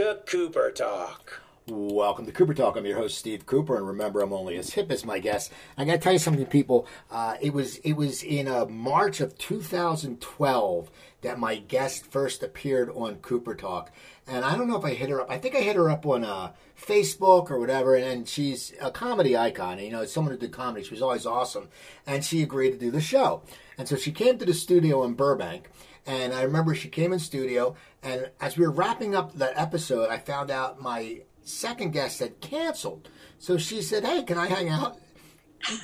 [0.00, 1.42] to Cooper Talk.
[1.66, 2.74] Welcome to Cooper Talk.
[2.74, 5.52] I'm your host Steve Cooper, and remember, I'm only as hip as my guests.
[5.76, 6.86] I got to tell you something, people.
[7.10, 10.90] Uh, it was it was in uh, March of 2012
[11.20, 13.92] that my guest first appeared on Cooper Talk,
[14.26, 15.30] and I don't know if I hit her up.
[15.30, 18.90] I think I hit her up on uh, Facebook or whatever, and, and she's a
[18.90, 19.80] comedy icon.
[19.80, 20.82] You know, someone who did comedy.
[20.82, 21.68] She was always awesome,
[22.06, 23.42] and she agreed to do the show.
[23.76, 25.68] And so she came to the studio in Burbank.
[26.06, 30.10] And I remember she came in studio, and as we were wrapping up that episode,
[30.10, 33.08] I found out my second guest had canceled.
[33.38, 34.98] So she said, "Hey, can I hang out?"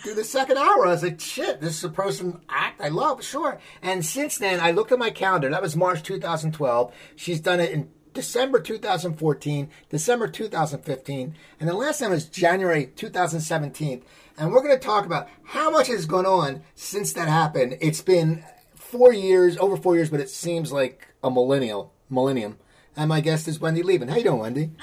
[0.04, 0.86] Do the second hour.
[0.86, 3.60] I was like, shit, this is a person act I love, sure.
[3.82, 5.50] And since then, I looked at my calendar.
[5.50, 6.94] That was March 2012.
[7.14, 14.02] She's done it in December 2014, December 2015, and the last time was January 2017.
[14.38, 17.76] And we're going to talk about how much has gone on since that happened.
[17.78, 18.42] It's been
[18.74, 22.58] four years, over four years, but it seems like a millennial, millennium.
[22.96, 24.08] And my guest is Wendy Liebman.
[24.08, 24.70] How you doing, Wendy?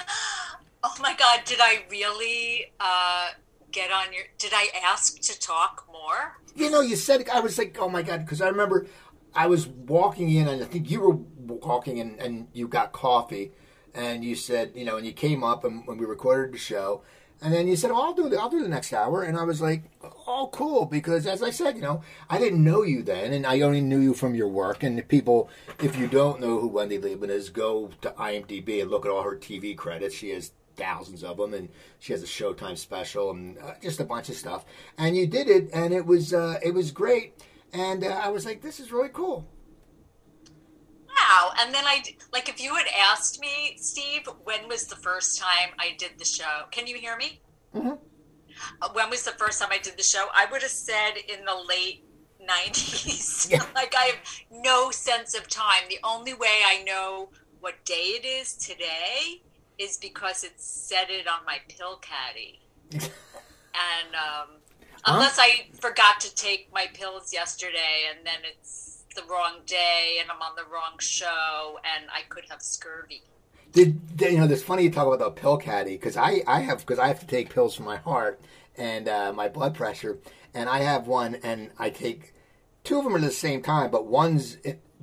[0.85, 1.39] Oh my God!
[1.45, 3.29] Did I really uh,
[3.71, 4.23] get on your?
[4.37, 6.37] Did I ask to talk more?
[6.57, 8.87] You know, you said I was like, oh my god, because I remember
[9.33, 11.15] I was walking in, and I think you were
[11.47, 13.53] walking in, and you got coffee,
[13.95, 17.01] and you said, you know, and you came up, and when we recorded the show,
[17.43, 19.43] and then you said, oh, I'll do the, I'll do the next hour, and I
[19.43, 19.83] was like,
[20.25, 23.59] oh, cool, because as I said, you know, I didn't know you then, and I
[23.61, 27.29] only knew you from your work, and people, if you don't know who Wendy Liebman
[27.29, 30.15] is, go to IMDb and look at all her TV credits.
[30.15, 31.67] She has thousands of them, and
[31.99, 34.63] she has a Showtime special and uh, just a bunch of stuff.
[34.97, 37.33] And you did it, and it was uh, it was great.
[37.73, 39.45] And uh, I was like, this is really cool.
[41.15, 41.51] Wow!
[41.59, 45.69] And then I like if you had asked me, Steve, when was the first time
[45.79, 46.65] I did the show?
[46.71, 47.41] Can you hear me?
[47.75, 47.93] Mm-hmm.
[48.81, 50.27] Uh, when was the first time I did the show?
[50.33, 52.05] I would have said in the late
[52.49, 53.49] 90s.
[53.49, 53.63] Yeah.
[53.75, 54.19] like I have
[54.51, 55.83] no sense of time.
[55.89, 59.41] The only way I know what day it is today
[59.77, 62.61] is because it said it on my pill caddy.
[62.93, 63.01] and
[64.15, 64.57] um,
[65.05, 70.29] unless I forgot to take my pills yesterday and then it's the wrong day and
[70.31, 73.23] I'm on the wrong show and I could have scurvy.
[73.71, 74.45] Did, did- you know?
[74.45, 77.19] It's funny you talk about the pill caddy because I I have because I have
[77.21, 78.39] to take pills for my heart
[78.77, 80.17] and uh, my blood pressure,
[80.53, 82.33] and I have one, and I take
[82.83, 84.57] two of them at the same time, but one's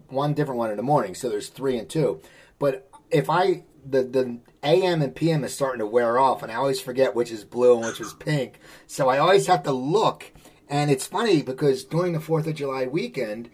[0.09, 2.21] one different one in the morning, so there's three and two.
[2.59, 6.57] But if I the the AM and PM is starting to wear off, and I
[6.57, 10.31] always forget which is blue and which is pink, so I always have to look.
[10.69, 13.51] And it's funny because during the Fourth of July weekend,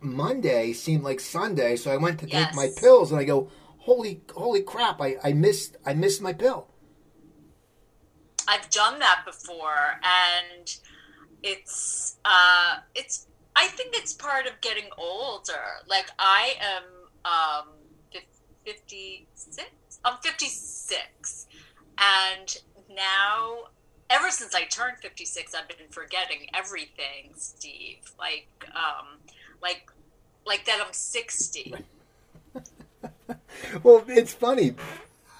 [0.00, 2.54] Monday seemed like Sunday, so I went to take Yes.
[2.56, 5.00] my pills, and I go, "Holy, holy crap!
[5.00, 6.68] I, I missed, I missed my pill."
[8.46, 10.74] I've done that before, and
[11.42, 13.26] it's uh, it's.
[13.56, 15.82] I think it's part of getting older.
[15.86, 16.82] Like I am
[17.24, 17.68] um,
[18.64, 19.68] fifty six.
[20.04, 21.46] I'm fifty six,
[21.98, 22.56] and
[22.90, 23.64] now,
[24.10, 27.98] ever since I turned fifty six, I've been forgetting everything, Steve.
[28.18, 29.18] Like, um,
[29.62, 29.90] like,
[30.46, 30.80] like that.
[30.84, 31.74] I'm sixty.
[33.82, 34.74] Well, it's funny.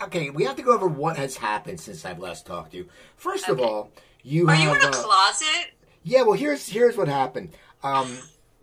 [0.02, 2.88] Okay, we have to go over what has happened since I've last talked to you.
[3.16, 3.90] First of all,
[4.22, 5.72] you Are have you in a uh, closet?
[6.02, 7.50] Yeah, well, here's here's what happened.
[7.82, 8.18] Um,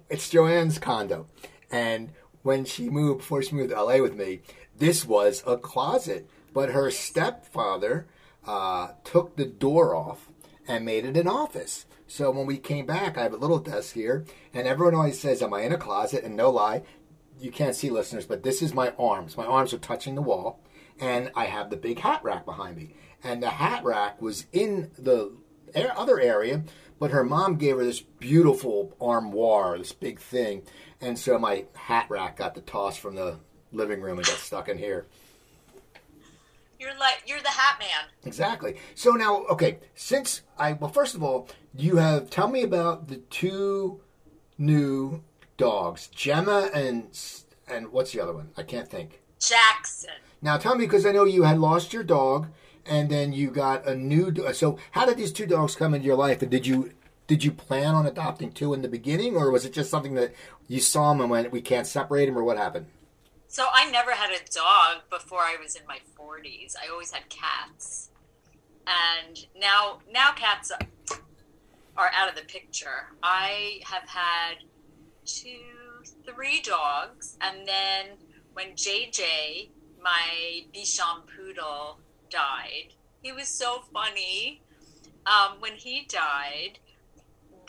[0.09, 1.27] it's Joanne's condo,
[1.71, 2.09] and
[2.43, 4.41] when she moved before she moved to LA with me,
[4.77, 6.29] this was a closet.
[6.53, 8.07] But her stepfather
[8.45, 10.29] uh, took the door off
[10.67, 11.85] and made it an office.
[12.07, 15.41] So when we came back, I have a little desk here, and everyone always says,
[15.41, 16.83] "Am I in a closet?" And no lie,
[17.39, 19.35] you can't see listeners, but this is my arms.
[19.35, 20.59] My arms are touching the wall,
[20.99, 22.93] and I have the big hat rack behind me.
[23.23, 25.33] And the hat rack was in the
[25.75, 26.63] other area,
[26.99, 30.61] but her mom gave her this beautiful armoire, this big thing,
[31.01, 33.39] and so my hat rack got the toss from the
[33.73, 35.07] living room and got stuck in here.
[36.79, 38.09] You're like you're the Hat Man.
[38.25, 38.77] Exactly.
[38.95, 43.17] So now, okay, since I well, first of all, you have tell me about the
[43.29, 44.01] two
[44.57, 45.23] new
[45.57, 47.17] dogs, Gemma and
[47.67, 48.49] and what's the other one?
[48.57, 49.21] I can't think.
[49.39, 50.11] Jackson.
[50.41, 52.47] Now tell me because I know you had lost your dog
[52.85, 56.05] and then you got a new do- so how did these two dogs come into
[56.05, 56.91] your life and did you
[57.27, 60.33] did you plan on adopting two in the beginning or was it just something that
[60.67, 62.85] you saw them and went we can't separate them or what happened?
[63.55, 66.75] So I never had a dog before I was in my 40s.
[66.75, 68.09] I always had cats.
[68.85, 70.73] And now now cats
[71.95, 73.13] are, out of the picture.
[73.23, 74.55] I have had
[75.23, 78.17] two three dogs and then
[78.51, 79.69] when JJ,
[80.03, 81.99] my Bichon poodle
[82.29, 82.91] died,
[83.21, 84.63] he was so funny.
[85.25, 86.79] Um, when he died,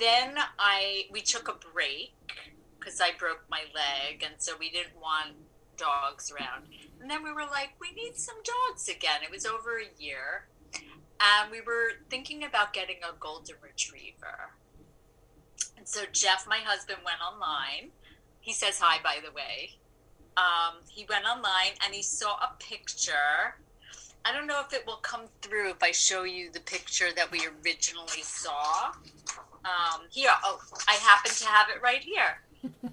[0.00, 2.16] then I we took a break
[2.76, 5.34] because I broke my leg, and so we didn't want
[5.76, 6.64] dogs around.
[7.00, 9.20] And then we were like, we need some dogs again.
[9.22, 10.46] It was over a year.
[10.74, 14.50] And we were thinking about getting a golden retriever.
[15.76, 17.90] And so Jeff, my husband, went online.
[18.40, 19.76] He says hi, by the way.
[20.36, 23.56] Um, he went online and he saw a picture.
[24.24, 27.30] I don't know if it will come through if I show you the picture that
[27.30, 28.92] we originally saw.
[29.64, 32.42] Um, here, oh, I happen to have it right here.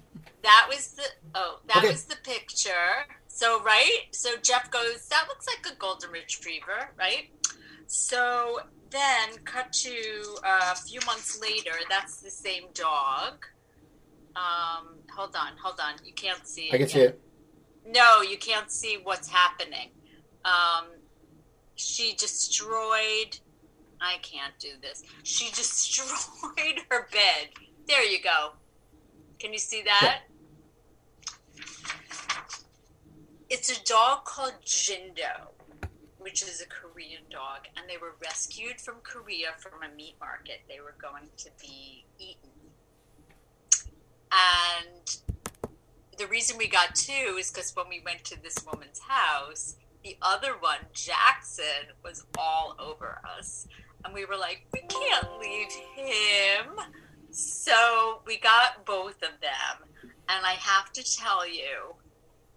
[0.44, 1.04] That was the
[1.34, 1.90] oh, that Okay.
[1.90, 3.06] was the picture.
[3.28, 7.24] So right, so Jeff goes, that looks like a golden retriever, right?
[7.88, 8.60] So
[8.90, 11.72] then, cut to uh, a few months later.
[11.90, 13.34] That's the same dog.
[14.36, 15.94] Um, hold on, hold on.
[16.04, 16.70] You can't see.
[16.72, 17.20] I can see it.
[17.86, 19.90] No, you can't see what's happening.
[20.44, 20.86] Um,
[21.76, 23.38] she destroyed.
[24.00, 25.02] I can't do this.
[25.24, 27.50] She destroyed her bed.
[27.88, 28.50] There you go.
[29.40, 30.20] Can you see that?
[33.50, 35.48] It's a dog called Jindo,
[36.18, 40.60] which is a Korean dog, and they were rescued from Korea from a meat market.
[40.68, 42.50] They were going to be eaten.
[44.32, 45.16] And
[46.18, 50.16] the reason we got two is because when we went to this woman's house, the
[50.22, 53.66] other one, Jackson, was all over us.
[54.04, 56.78] And we were like, we can't leave him.
[57.30, 59.88] So we got both of them.
[60.28, 61.94] And I have to tell you,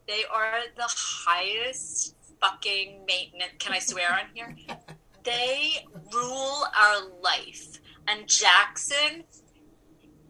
[0.08, 3.54] they are the highest fucking maintenance.
[3.60, 4.56] Can I swear on here?
[5.24, 7.80] They rule our life.
[8.08, 9.26] And Jackson,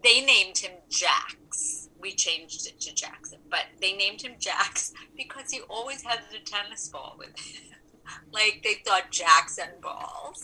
[0.04, 1.90] they named him Jax.
[2.02, 6.40] We changed it to Jackson, but they named him Jax because he always had the
[6.40, 7.68] tennis ball with him.
[8.32, 10.44] like they thought Jackson balls.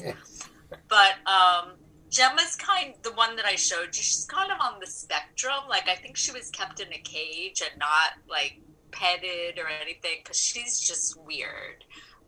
[0.88, 1.72] But um,
[2.10, 5.62] Gemma's kind, the one that I showed you, she's kind of on the spectrum.
[5.68, 8.60] Like I think she was kept in a cage and not like
[8.94, 11.84] petted or anything because she's just weird.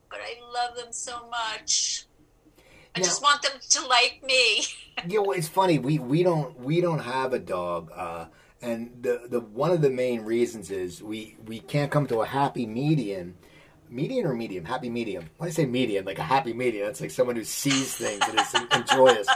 [0.09, 2.05] But I love them so much.
[2.95, 4.65] I Now- just want them to like me.
[5.07, 5.79] you know, it's funny.
[5.79, 8.25] We we don't we don't have a dog, uh,
[8.61, 12.25] and the the one of the main reasons is we we can't come to a
[12.25, 13.35] happy median
[13.87, 14.65] Median or medium?
[14.65, 15.29] Happy medium.
[15.37, 18.39] When I say median like a happy medium, that's like someone who sees things and
[18.39, 19.27] is enjoyous.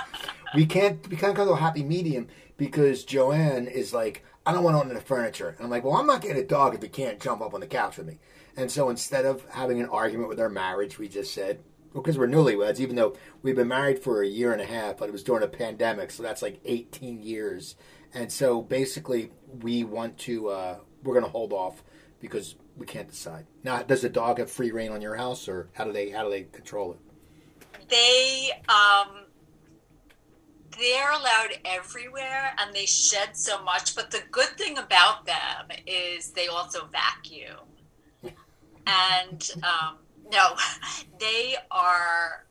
[0.55, 2.27] We can't we can't come to a happy medium
[2.57, 5.49] because Joanne is like, I don't want to own the furniture.
[5.49, 7.59] And I'm like, well, I'm not getting a dog if you can't jump up on
[7.59, 8.17] the couch with me.
[8.57, 11.59] And so instead of having an argument with our marriage, we just said,
[11.93, 14.97] well, because we're newlyweds, even though we've been married for a year and a half,
[14.97, 17.75] but it was during a pandemic, so that's like 18 years.
[18.11, 19.29] And so basically,
[19.61, 21.83] we want to, uh, we're going to hold off
[22.19, 23.45] because we can't decide.
[23.63, 26.23] Now, does the dog have free reign on your house, or how do they how
[26.23, 26.99] do they control it?
[27.89, 29.25] they um
[30.79, 36.31] they're allowed everywhere and they shed so much but the good thing about them is
[36.31, 38.33] they also vacuum.
[38.87, 39.97] And um
[40.31, 40.55] no
[41.19, 42.45] they are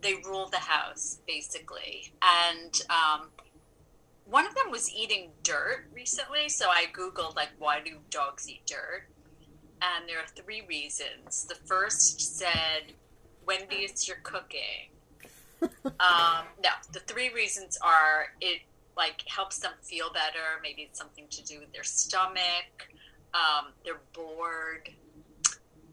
[0.00, 2.12] they rule the house basically.
[2.22, 3.28] And um
[4.24, 8.66] one of them was eating dirt recently so i googled like why do dogs eat
[8.66, 9.04] dirt?
[9.80, 11.44] And there are three reasons.
[11.44, 12.94] The first said
[13.46, 14.97] wendy it's your cooking
[15.62, 18.62] um, no, the three reasons are it
[18.96, 20.60] like helps them feel better.
[20.62, 22.88] Maybe it's something to do with their stomach.
[23.34, 24.90] Um, they're bored.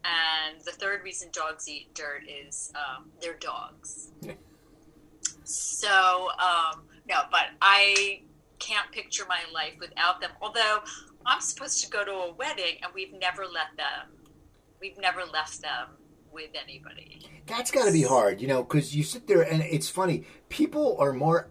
[0.04, 4.10] And the third reason dogs eat dirt is um, they're dogs.
[5.44, 8.22] So um, no, but I
[8.58, 10.30] can't picture my life without them.
[10.40, 10.80] Although
[11.24, 14.12] I'm supposed to go to a wedding and we've never let them.
[14.80, 15.95] We've never left them
[16.36, 17.26] with anybody.
[17.46, 20.24] That's got to be hard, you know, because you sit there and it's funny.
[20.48, 21.48] People are more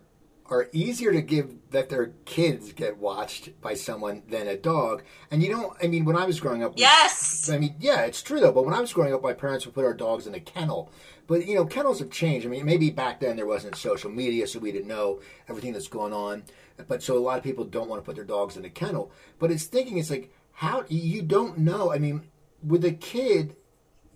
[0.47, 5.01] are easier to give that their kids get watched by someone than a dog.
[5.31, 7.49] And you know, I mean, when I was growing up, we- Yes.
[7.49, 8.51] I mean, yeah, it's true though.
[8.51, 10.91] But when I was growing up, my parents would put our dogs in a kennel.
[11.25, 12.45] But you know, kennels have changed.
[12.45, 15.87] I mean, maybe back then there wasn't social media, so we didn't know everything that's
[15.87, 16.43] going on.
[16.87, 19.11] But so a lot of people don't want to put their dogs in a kennel.
[19.39, 21.91] But it's thinking, it's like how you don't know.
[21.91, 22.21] I mean,
[22.63, 23.55] with a kid,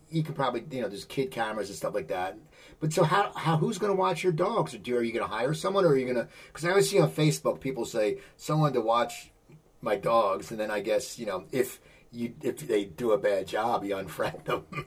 [0.10, 2.38] you could probably you know there's kid cameras and stuff like that.
[2.80, 4.74] But so how how who's going to watch your dogs?
[4.74, 6.28] Or do are you going to hire someone, or are you going to?
[6.48, 9.32] Because I always see on Facebook people say someone to watch
[9.82, 11.80] my dogs, and then I guess you know if
[12.12, 14.66] you if they do a bad job, you unfriend them.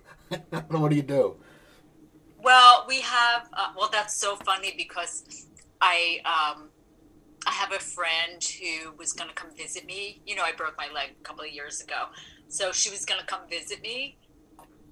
[0.68, 1.36] What do you do.
[2.42, 3.48] Well, we have.
[3.52, 5.46] Uh, well, that's so funny because
[5.80, 6.70] I um,
[7.46, 10.22] I have a friend who was going to come visit me.
[10.26, 12.06] You know, I broke my leg a couple of years ago,
[12.48, 14.16] so she was going to come visit me.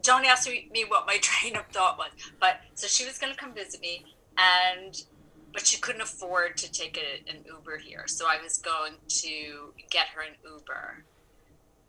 [0.03, 3.39] Don't ask me what my train of thought was, but so she was going to
[3.39, 4.05] come visit me,
[4.39, 5.03] and
[5.53, 9.75] but she couldn't afford to take a, an Uber here, so I was going to
[9.91, 11.05] get her an Uber,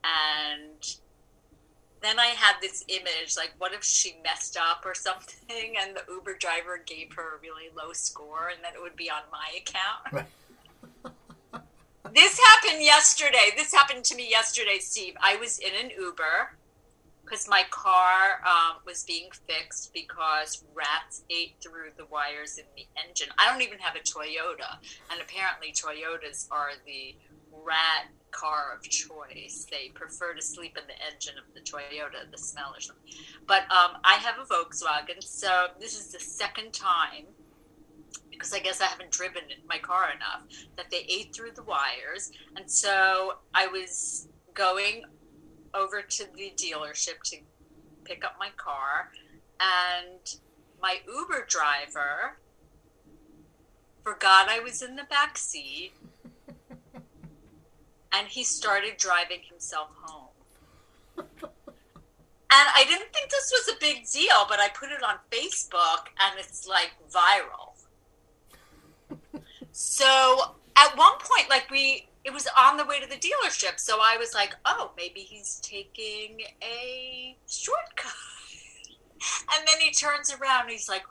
[0.04, 0.96] and
[2.02, 6.04] then I had this image like, what if she messed up or something, and the
[6.12, 9.50] Uber driver gave her a really low score, and then it would be on my
[9.58, 10.28] account.
[12.14, 13.52] this happened yesterday.
[13.56, 15.16] This happened to me yesterday, Steve.
[15.22, 16.58] I was in an Uber
[17.32, 22.86] because my car um, was being fixed because rats ate through the wires in the
[23.08, 23.30] engine.
[23.38, 24.78] I don't even have a Toyota,
[25.10, 27.16] and apparently Toyotas are the
[27.54, 29.66] rat car of choice.
[29.72, 33.06] They prefer to sleep in the engine of the Toyota, the smell or something.
[33.48, 37.28] But um, I have a Volkswagen, so this is the second time
[38.30, 40.44] because I guess I haven't driven my car enough
[40.76, 45.04] that they ate through the wires, and so I was going
[45.74, 47.38] over to the dealership to
[48.04, 49.12] pick up my car,
[49.60, 50.36] and
[50.82, 52.38] my Uber driver
[54.04, 55.92] forgot I was in the back seat
[58.12, 60.28] and he started driving himself home.
[62.54, 66.08] And I didn't think this was a big deal, but I put it on Facebook
[66.20, 67.70] and it's like viral.
[69.74, 73.80] So at one point, like we, it was on the way to the dealership.
[73.80, 78.12] So I was like, oh, maybe he's taking a shortcut.
[79.56, 81.04] And then he turns around and he's like,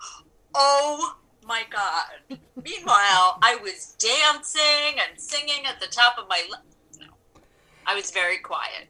[0.52, 2.38] oh my God.
[2.62, 6.43] Meanwhile, I was dancing and singing at the top of my.
[6.99, 7.07] No,
[7.87, 8.88] I was very quiet.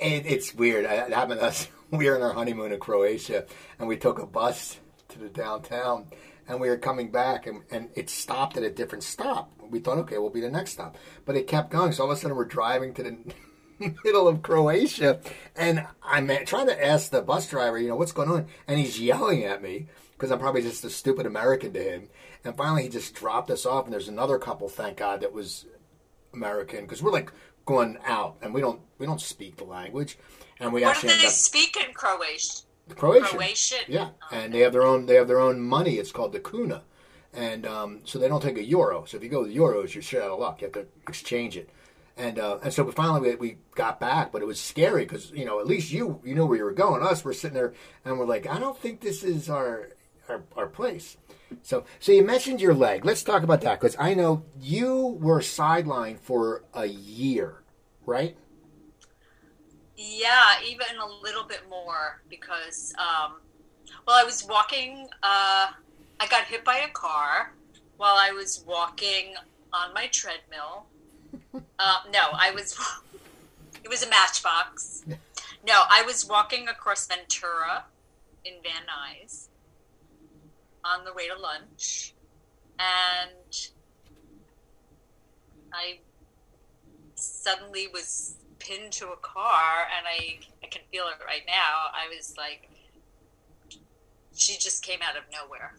[0.00, 0.84] And it's weird.
[0.84, 1.68] It happened to us.
[1.92, 3.46] We were on our honeymoon in Croatia,
[3.80, 6.06] and we took a bus to the downtown,
[6.46, 9.50] and we were coming back, and, and it stopped at a different stop.
[9.60, 10.96] We thought, okay, we'll be the next stop,
[11.30, 11.92] but it kept going.
[11.92, 13.16] So all of a sudden, we're driving to the
[14.04, 15.20] middle of Croatia,
[15.54, 18.98] and I'm trying to ask the bus driver, you know, what's going on, and he's
[18.98, 22.08] yelling at me because I'm probably just a stupid American to him.
[22.44, 25.66] And finally, he just dropped us off, and there's another couple, thank God, that was
[26.34, 27.30] American because we're like
[27.64, 30.18] going out, and we don't we don't speak the language,
[30.58, 32.62] and we What do actually they up speak in Croatian?
[32.96, 33.38] Croatian.
[33.38, 33.78] Croatian.
[33.86, 35.98] Yeah, and they have their own they have their own money.
[35.98, 36.82] It's called the kuna,
[37.32, 39.04] and um, so they don't take a euro.
[39.04, 40.60] So if you go with euros, you're shit out of luck.
[40.60, 41.70] You have to exchange it.
[42.16, 45.44] And uh, and so finally we, we got back, but it was scary because you
[45.44, 47.02] know at least you you know where you were going.
[47.02, 47.72] Us we're sitting there
[48.04, 49.90] and we're like, I don't think this is our
[50.28, 51.16] our, our place.
[51.62, 53.04] So so you mentioned your leg.
[53.04, 57.62] Let's talk about that because I know you were sidelined for a year,
[58.04, 58.36] right?
[59.96, 63.34] Yeah, even a little bit more because, um,
[64.06, 65.08] well, I was walking.
[65.22, 65.72] Uh,
[66.20, 67.54] I got hit by a car
[67.96, 69.34] while I was walking
[69.72, 70.86] on my treadmill.
[71.82, 72.78] Uh, no, I was.
[73.84, 75.02] It was a matchbox.
[75.66, 77.84] No, I was walking across Ventura
[78.44, 79.48] in Van Nuys
[80.84, 82.12] on the way to lunch,
[82.78, 83.70] and
[85.72, 86.00] I
[87.14, 91.88] suddenly was pinned to a car and I I can feel it right now.
[91.94, 92.68] I was like
[94.34, 95.74] she just came out of nowhere.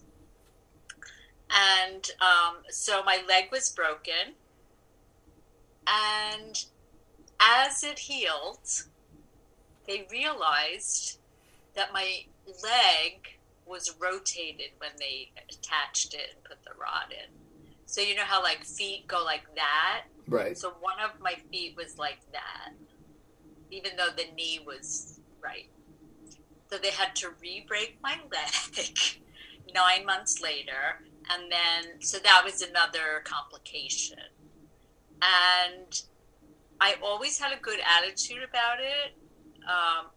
[1.52, 4.36] And um, so my leg was broken.
[5.88, 6.64] And
[7.42, 8.86] as it healed,
[9.88, 11.20] they realized
[11.76, 12.26] that my
[12.64, 17.34] leg was rotated when they attached it and put the rod in.
[17.86, 20.04] So you know how like feet go like that?
[20.28, 20.58] Right.
[20.58, 22.72] So one of my feet was like that,
[23.70, 25.70] even though the knee was right.
[26.72, 28.98] So they had to re-break my leg
[29.76, 34.18] nine months later, and then so that was another complication.
[35.22, 36.02] And
[36.80, 39.16] I always had a good attitude about it.
[39.68, 40.08] Um,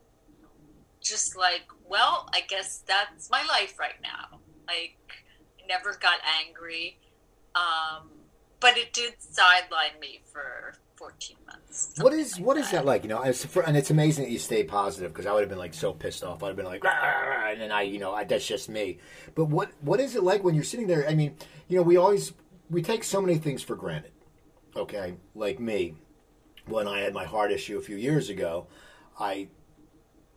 [1.03, 4.39] just like, well, I guess that's my life right now.
[4.67, 4.97] Like,
[5.63, 6.99] I never got angry.
[7.55, 8.09] Um,
[8.61, 11.64] but it did sideline me for 14 months.
[11.99, 13.03] What is like what is that like?
[13.03, 15.49] You know, it's for, and it's amazing that you stay positive because I would have
[15.49, 16.43] been like so pissed off.
[16.43, 18.69] I'd have been like, "Rah, rah, rah," and then I, you know, I, that's just
[18.69, 18.99] me.
[19.35, 21.09] But what what is it like when you're sitting there?
[21.09, 21.37] I mean,
[21.69, 22.33] you know, we always
[22.71, 24.13] we take so many things for granted.
[24.77, 25.95] Okay, like me,
[26.67, 28.67] when I had my heart issue a few years ago,
[29.19, 29.49] I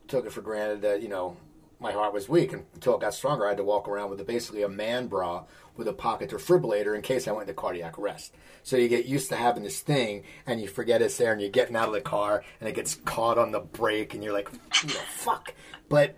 [0.08, 1.38] took it for granted that you know
[1.80, 4.20] my heart was weak and until it got stronger i had to walk around with
[4.20, 5.44] a, basically a man bra
[5.78, 8.34] with a pocket defibrillator in case i went into cardiac arrest.
[8.64, 11.50] So you get used to having this thing and you forget it's there and you're
[11.50, 14.50] getting out of the car and it gets caught on the brake and you're like
[14.84, 15.54] you know, fuck?
[15.88, 16.16] But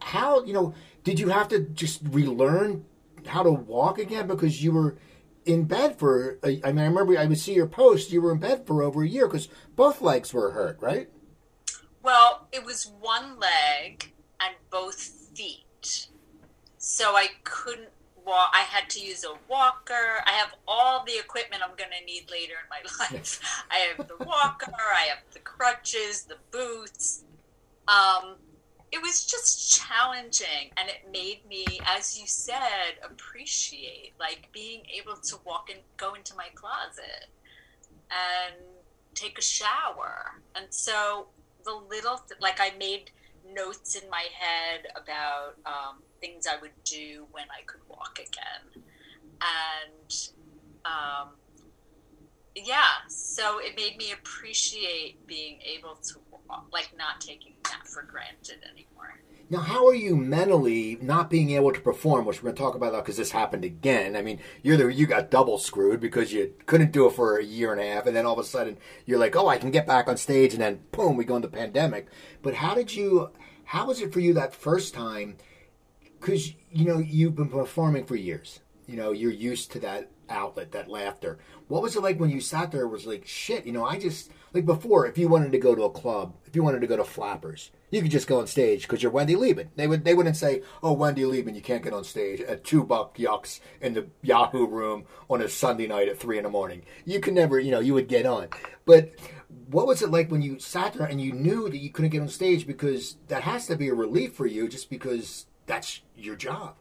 [0.00, 0.74] how you know
[1.04, 2.84] did you have to just relearn
[3.26, 4.26] how to walk again?
[4.26, 4.98] Because you were
[5.44, 8.38] in bed for I mean i remember i would see your post you were in
[8.38, 11.08] bed for over a year because both legs were hurt right?
[12.02, 15.00] Well, it was one leg and both
[15.34, 16.08] feet.
[16.78, 17.90] So I couldn't
[18.24, 18.50] walk.
[18.54, 20.22] I had to use a walker.
[20.26, 22.82] I have all the equipment I'm going to need later in my
[23.16, 23.40] life.
[23.70, 27.24] I have the walker, I have the crutches, the boots.
[27.88, 28.36] um,
[28.90, 35.16] it was just challenging and it made me as you said appreciate like being able
[35.16, 37.26] to walk and go into my closet
[38.10, 38.54] and
[39.14, 41.26] take a shower and so
[41.64, 43.10] the little like i made
[43.54, 48.84] notes in my head about um, things i would do when i could walk again
[49.40, 50.12] and
[50.84, 51.34] um,
[52.54, 58.02] yeah so it made me appreciate being able to walk, like not taking that for
[58.02, 59.20] granted anymore.
[59.50, 62.26] Now, how are you mentally not being able to perform?
[62.26, 64.14] Which we're going to talk about that because this happened again.
[64.14, 67.44] I mean, you're the, you got double screwed because you couldn't do it for a
[67.44, 68.76] year and a half, and then all of a sudden
[69.06, 71.48] you're like, oh, I can get back on stage, and then boom, we go into
[71.48, 72.08] pandemic.
[72.42, 73.30] But how did you?
[73.64, 75.38] How was it for you that first time?
[76.20, 78.60] Because you know you've been performing for years.
[78.86, 81.38] You know you're used to that outlet, that laughter.
[81.68, 82.82] What was it like when you sat there?
[82.82, 83.64] And was like shit.
[83.64, 86.54] You know, I just like before, if you wanted to go to a club, if
[86.54, 89.34] you wanted to go to Flappers, you could just go on stage because you're Wendy
[89.34, 89.68] Liebman.
[89.76, 92.84] They would they wouldn't say, "Oh, Wendy Liebman, you can't get on stage at two
[92.84, 96.82] buck yucks in the Yahoo room on a Sunday night at three in the morning."
[97.04, 98.48] You could never, you know, you would get on.
[98.84, 99.12] But
[99.70, 102.22] what was it like when you sat there and you knew that you couldn't get
[102.22, 106.36] on stage because that has to be a relief for you, just because that's your
[106.36, 106.76] job.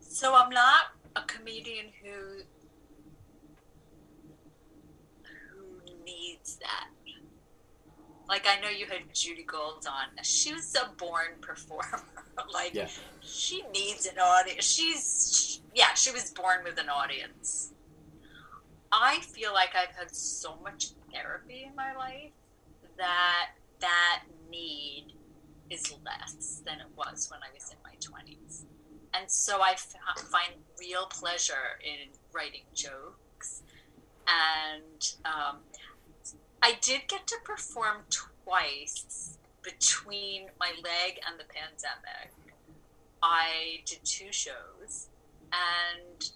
[0.00, 2.42] So I'm not a comedian who
[6.04, 6.88] needs that.
[8.28, 10.24] Like I know you had Judy Gold on.
[10.24, 12.02] She was a born performer.
[12.52, 12.88] like yeah.
[13.20, 14.64] she needs an audience.
[14.64, 17.72] She's yeah, she was born with an audience.
[18.92, 22.32] I feel like I've had so much therapy in my life
[22.96, 25.12] that that need
[25.70, 28.64] is less than it was when I was in my 20s.
[29.14, 29.94] And so I f-
[30.30, 33.62] find real pleasure in writing jokes.
[34.28, 35.58] And um,
[36.62, 42.32] I did get to perform twice between my leg and the pandemic.
[43.22, 45.08] I did two shows,
[45.52, 46.30] and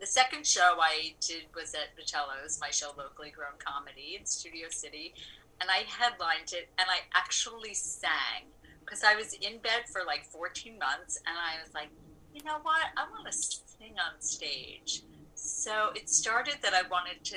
[0.00, 4.68] the second show I did was at Vitello's, my show locally grown comedy in Studio
[4.70, 5.14] City,
[5.60, 8.50] and I headlined it, and I actually sang
[8.84, 11.88] because I was in bed for like 14 months, and I was like,
[12.34, 15.02] you know what, I want to sing on stage.
[15.34, 17.36] So it started that I wanted to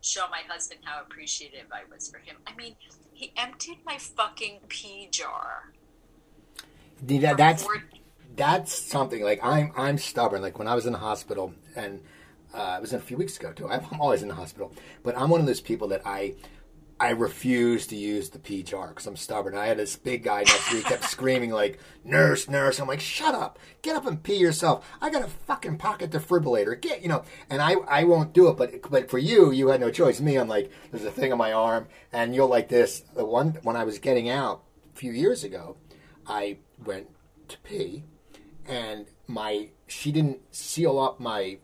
[0.00, 2.36] show my husband how appreciative I was for him.
[2.46, 2.76] I mean,
[3.12, 5.72] he emptied my fucking pee jar.
[7.02, 7.66] That, that's
[8.36, 10.42] that's something like I'm I'm stubborn.
[10.42, 12.00] Like when I was in the hospital, and
[12.54, 13.68] uh, it was a few weeks ago too.
[13.68, 16.34] I'm always in the hospital, but I'm one of those people that I
[17.00, 19.56] I refuse to use the pee jar because I'm stubborn.
[19.56, 23.00] I had this big guy next to me kept screaming like "nurse, nurse." I'm like,
[23.00, 23.58] "Shut up!
[23.82, 26.80] Get up and pee yourself." I got a fucking pocket defibrillator.
[26.80, 28.56] Get you know, and I I won't do it.
[28.56, 30.20] But but for you, you had no choice.
[30.20, 33.00] Me, I'm like, there's a thing on my arm, and you're like this.
[33.00, 35.76] The one when I was getting out a few years ago,
[36.26, 37.08] I went
[37.46, 38.04] to pee,
[38.66, 41.58] and my she didn't seal up my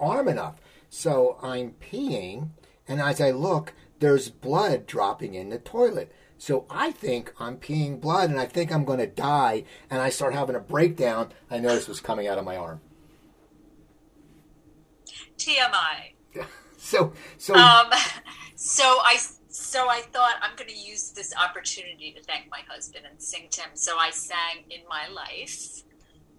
[0.00, 2.50] arm enough, so I'm peeing,
[2.86, 3.72] and as I look
[4.02, 6.12] there's blood dropping in the toilet.
[6.36, 9.62] So I think I'm peeing blood and I think I'm going to die.
[9.88, 11.32] And I start having a breakdown.
[11.48, 12.80] I notice was coming out of my arm.
[15.38, 16.14] TMI.
[16.76, 17.92] so, so, um,
[18.56, 23.04] so I, so I thought I'm going to use this opportunity to thank my husband
[23.08, 23.70] and sing to him.
[23.74, 25.84] So I sang "In My Life"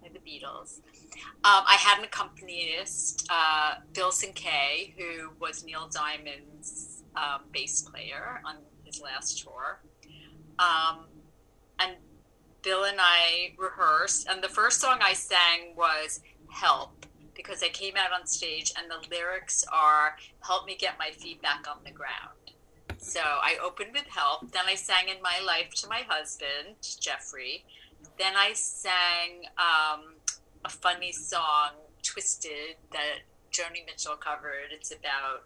[0.02, 0.80] by the Beatles.
[1.44, 8.40] Um, I had an accompanist, uh, Bill Sinkay, who was Neil Diamond's um, bass player
[8.44, 9.80] on his last tour.
[10.58, 11.06] Um,
[11.78, 11.92] and
[12.62, 17.94] Bill and I rehearsed, and the first song I sang was Help because I came
[17.96, 21.90] out on stage and the lyrics are Help me get my feet back on the
[21.90, 22.52] ground.
[22.98, 27.64] So I opened with Help, then I sang In My Life to my husband, Jeffrey.
[28.18, 30.14] Then I sang um,
[30.64, 31.72] a funny song,
[32.02, 33.20] Twisted, that
[33.52, 34.70] Joni Mitchell covered.
[34.72, 35.44] It's about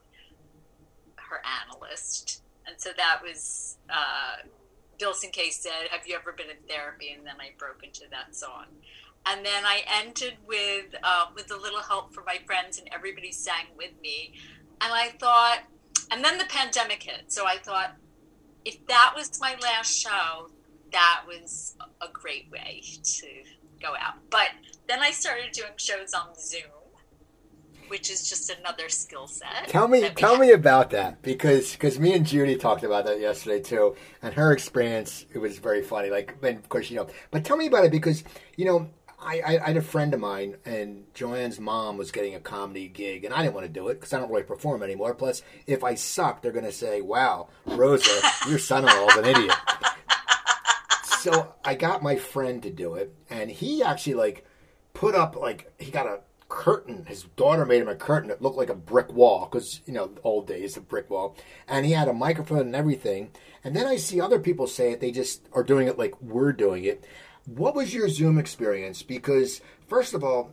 [1.30, 2.42] her analyst.
[2.66, 4.46] And so that was uh,
[4.98, 7.14] Bill Sinkay said, Have you ever been in therapy?
[7.16, 8.66] And then I broke into that song.
[9.26, 13.32] And then I ended with uh, with a little help from my friends, and everybody
[13.32, 14.34] sang with me.
[14.80, 15.60] And I thought,
[16.10, 17.32] and then the pandemic hit.
[17.32, 17.96] So I thought,
[18.64, 20.50] if that was my last show,
[20.92, 23.26] that was a great way to
[23.82, 24.14] go out.
[24.30, 24.48] But
[24.88, 26.77] then I started doing shows on Zoom
[27.88, 29.68] which is just another skill set.
[29.68, 30.40] Tell me, tell have.
[30.40, 34.52] me about that because because me and Judy talked about that yesterday too, and her
[34.52, 36.10] experience it was very funny.
[36.10, 38.24] Like, and of course you know, but tell me about it because
[38.56, 38.88] you know
[39.20, 42.88] I, I, I had a friend of mine, and Joanne's mom was getting a comedy
[42.88, 45.14] gig, and I didn't want to do it because I don't really perform anymore.
[45.14, 49.56] Plus, if I suck, they're going to say, "Wow, Rosa, your son-in-law is an idiot."
[51.04, 54.46] so I got my friend to do it, and he actually like
[54.94, 57.04] put up like he got a curtain.
[57.06, 60.10] His daughter made him a curtain that looked like a brick wall because you know
[60.24, 63.30] old days a brick wall, and he had a microphone and everything.
[63.64, 66.52] And then I see other people say it; they just are doing it like we're
[66.52, 67.04] doing it.
[67.44, 69.02] What was your Zoom experience?
[69.02, 70.50] Because first of all,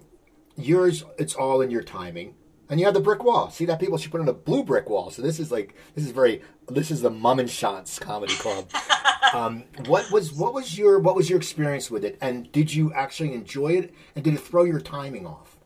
[0.57, 2.35] yours it's all in your timing.
[2.67, 3.51] And you have the brick wall.
[3.51, 5.11] See that people should put in a blue brick wall.
[5.11, 8.69] So this is like this is very this is the Mum and Shots Comedy Club.
[9.33, 12.17] um, what was what was your what was your experience with it?
[12.21, 13.93] And did you actually enjoy it?
[14.15, 15.57] And did it throw your timing off?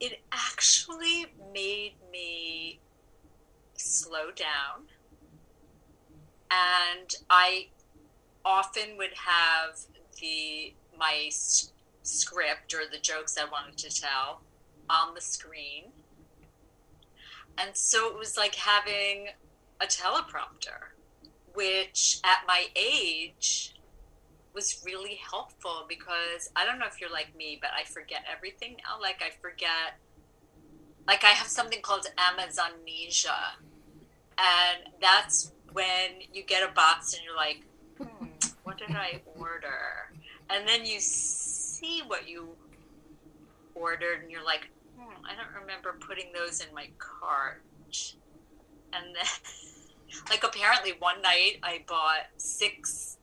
[0.00, 0.20] It
[0.58, 2.80] actually made me
[3.74, 4.88] slow down,
[6.50, 7.68] and I
[8.44, 9.78] often would have
[10.20, 11.30] the my
[12.02, 14.40] script or the jokes I wanted to tell
[14.90, 15.92] on the screen.
[17.56, 19.28] And so it was like having
[19.80, 20.90] a teleprompter,
[21.54, 23.76] which at my age
[24.54, 28.78] was really helpful because I don't know if you're like me, but I forget everything
[28.78, 29.00] now.
[29.00, 30.00] Like I forget,
[31.08, 33.56] like I have something called Amazonnesia,
[34.36, 37.62] and that's when you get a box and you're like,
[37.96, 38.26] hmm,
[38.62, 40.12] what did I order?
[40.50, 42.50] And then you see what you
[43.74, 44.68] ordered, and you're like,
[44.98, 47.62] hmm, I don't remember putting those in my cart.
[48.92, 49.24] And then,
[50.30, 53.16] like, apparently one night I bought six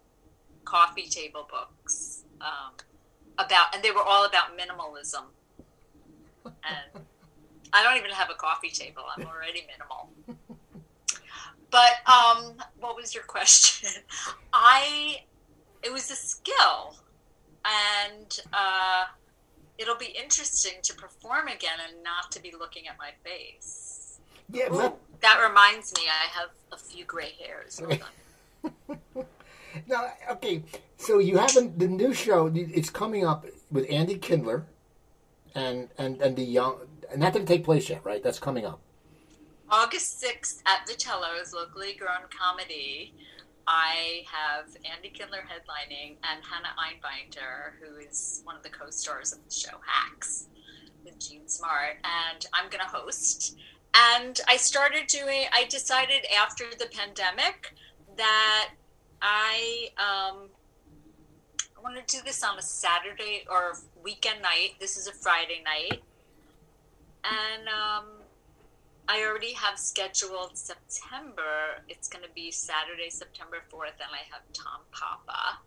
[0.64, 2.74] coffee table books um,
[3.38, 5.26] about, and they were all about minimalism.
[6.64, 7.06] And
[7.74, 9.04] I don't even have a coffee table.
[9.16, 10.10] I'm already minimal.
[11.72, 13.90] But um, what was your question?
[14.54, 15.18] I
[15.84, 16.96] it was a skill,
[17.66, 19.06] and uh,
[19.78, 24.20] it'll be interesting to perform again and not to be looking at my face.
[24.52, 27.80] Yeah, Ooh, but- that reminds me, I have a few gray hairs.
[27.80, 28.04] Hold
[28.88, 29.26] on.
[29.88, 30.64] No, okay.
[30.98, 32.50] So you haven't the new show.
[32.56, 34.66] It's coming up with Andy Kindler,
[35.54, 36.78] and and and the young.
[37.12, 38.22] And that didn't take place yet, right?
[38.24, 38.82] That's coming up.
[39.70, 43.14] August 6th at the Vitello's Locally Grown Comedy,
[43.68, 49.34] I have Andy Kindler headlining and Hannah Einbinder, who is one of the co stars
[49.34, 50.48] of the show Hacks
[51.04, 53.58] with Jean Smart, and I'm going to host.
[53.96, 57.74] And I started doing, I decided after the pandemic
[58.18, 58.72] that
[59.22, 60.50] I, um,
[61.76, 64.76] I want to do this on a Saturday or weekend night.
[64.80, 66.04] This is a Friday night.
[67.26, 68.06] And um,
[69.08, 71.82] I already have scheduled September.
[71.88, 75.60] It's going to be Saturday, September 4th, and I have Tom Papa,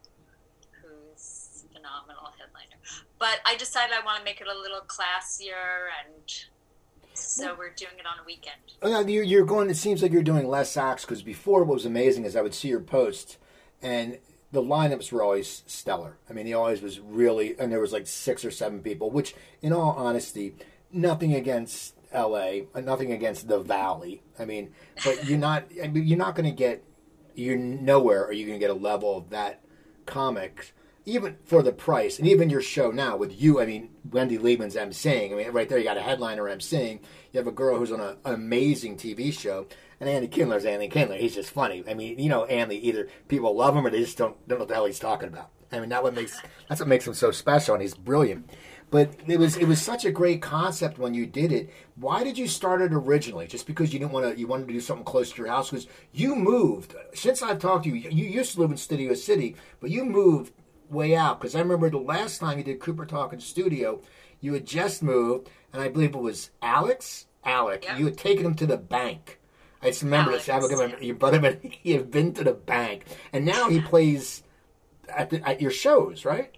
[0.83, 2.81] who's a phenomenal headliner.
[3.19, 6.33] But I decided I want to make it a little classier, and
[7.15, 8.57] so we're doing it on a weekend.
[8.83, 9.71] Oh, you're going.
[9.71, 12.55] It seems like you're doing less acts because before what was amazing is I would
[12.55, 13.39] see your posts,
[13.83, 14.19] and
[14.51, 16.17] the lineups were always stellar.
[16.29, 19.11] I mean, he always was really, and there was like six or seven people.
[19.11, 20.55] Which, in all honesty,
[20.93, 24.23] nothing against L.A., uh, nothing against the Valley.
[24.39, 24.73] I mean,
[25.05, 25.65] but you're not.
[25.83, 26.85] I mean, you're not going to get.
[27.35, 28.25] You're nowhere.
[28.27, 29.63] Are you going to get a level of that
[30.07, 30.73] comics?
[31.05, 34.75] Even for the price, and even your show now with you, I mean, Wendy Liebman's
[34.75, 35.33] emceeing.
[35.33, 37.01] I mean, right there, you got a headliner emceeing.
[37.33, 39.67] You have a girl who's on a, an amazing TV show,
[40.01, 41.17] and Andy Kindler's Andy Kindler.
[41.17, 41.83] He's just funny.
[41.89, 42.87] I mean, you know, Andy.
[42.89, 45.29] Either people love him or they just don't don't know what the hell he's talking
[45.29, 45.51] about.
[45.73, 48.51] I mean, that what makes that's what makes him so special, and he's brilliant.
[48.91, 51.71] But it was it was such a great concept when you did it.
[51.97, 53.47] Why did you start it originally?
[53.47, 55.71] Just because you didn't want to you wanted to do something close to your house?
[55.71, 58.09] Because you moved since I've talked to you.
[58.11, 60.53] You used to live in Studio City, but you moved
[60.89, 61.39] way out.
[61.39, 64.01] Because I remember the last time you did Cooper Talk in studio,
[64.41, 67.27] you had just moved, and I believe it was Alex.
[67.45, 67.99] Alec, Yeah.
[67.99, 69.39] you had taken him to the bank.
[69.83, 70.49] I just remember this.
[70.49, 74.43] Alex, Alex, your brother, but he had been to the bank, and now he plays
[75.09, 76.58] at, the, at your shows, right?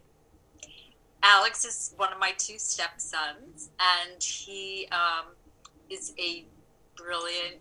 [1.22, 5.26] Alex is one of my two stepsons, and he um,
[5.88, 6.46] is a
[6.96, 7.56] brilliant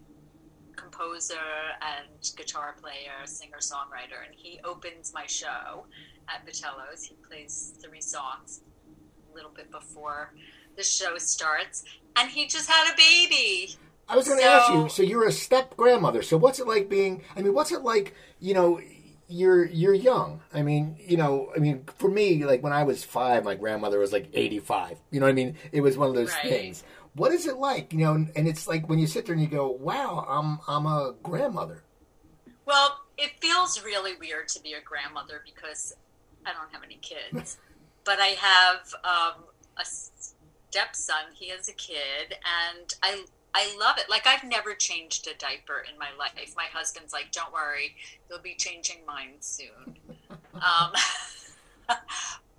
[0.76, 1.34] composer
[1.82, 5.86] and guitar player, singer songwriter, and he opens my show
[6.30, 7.04] at Vitello's.
[7.04, 8.62] He plays three songs
[9.30, 10.34] a little bit before
[10.78, 11.84] the show starts,
[12.16, 13.76] and he just had a baby.
[14.08, 14.90] I was going to So- ask you.
[14.90, 16.22] So you're a step grandmother.
[16.24, 17.24] So what's it like being?
[17.36, 18.16] I mean, what's it like?
[18.40, 18.80] You know,
[19.30, 20.42] you're you're young.
[20.54, 24.00] I mean, you know, I mean, for me, like when I was five, my grandmother
[24.00, 24.98] was like 85.
[25.12, 25.56] You know what I mean?
[25.72, 26.50] It was one of those Right.
[26.50, 26.84] things.
[27.14, 27.94] What is it like?
[27.94, 30.60] You know, and, and it's like when you sit there and you go, "Wow, I'm
[30.68, 31.84] I'm a grandmother."
[32.66, 35.94] Well, it feels really weird to be a grandmother because
[36.46, 37.58] I don't have any kids,
[38.06, 39.44] but I have um,
[39.78, 41.34] a stepson.
[41.36, 42.36] He has a kid,
[42.70, 44.10] and I I love it.
[44.10, 46.54] Like I've never changed a diaper in my life.
[46.56, 47.96] My husband's like, "Don't worry,
[48.30, 49.98] you'll be changing mine soon."
[50.56, 50.92] um,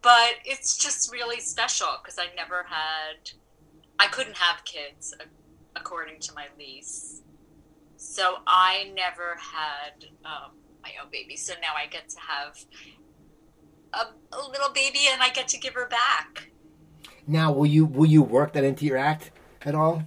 [0.03, 3.31] but it's just really special because I never had.
[3.99, 5.15] I couldn't have kids
[5.77, 7.21] according to my lease,
[7.97, 11.37] so I never had um, my own baby.
[11.37, 12.65] So now I get to have
[13.93, 16.51] a, a little baby, and I get to give her back.
[17.27, 19.31] Now, will you will you work that into your act
[19.63, 20.03] at all?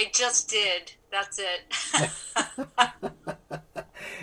[0.00, 0.92] I just did.
[1.10, 2.10] That's it.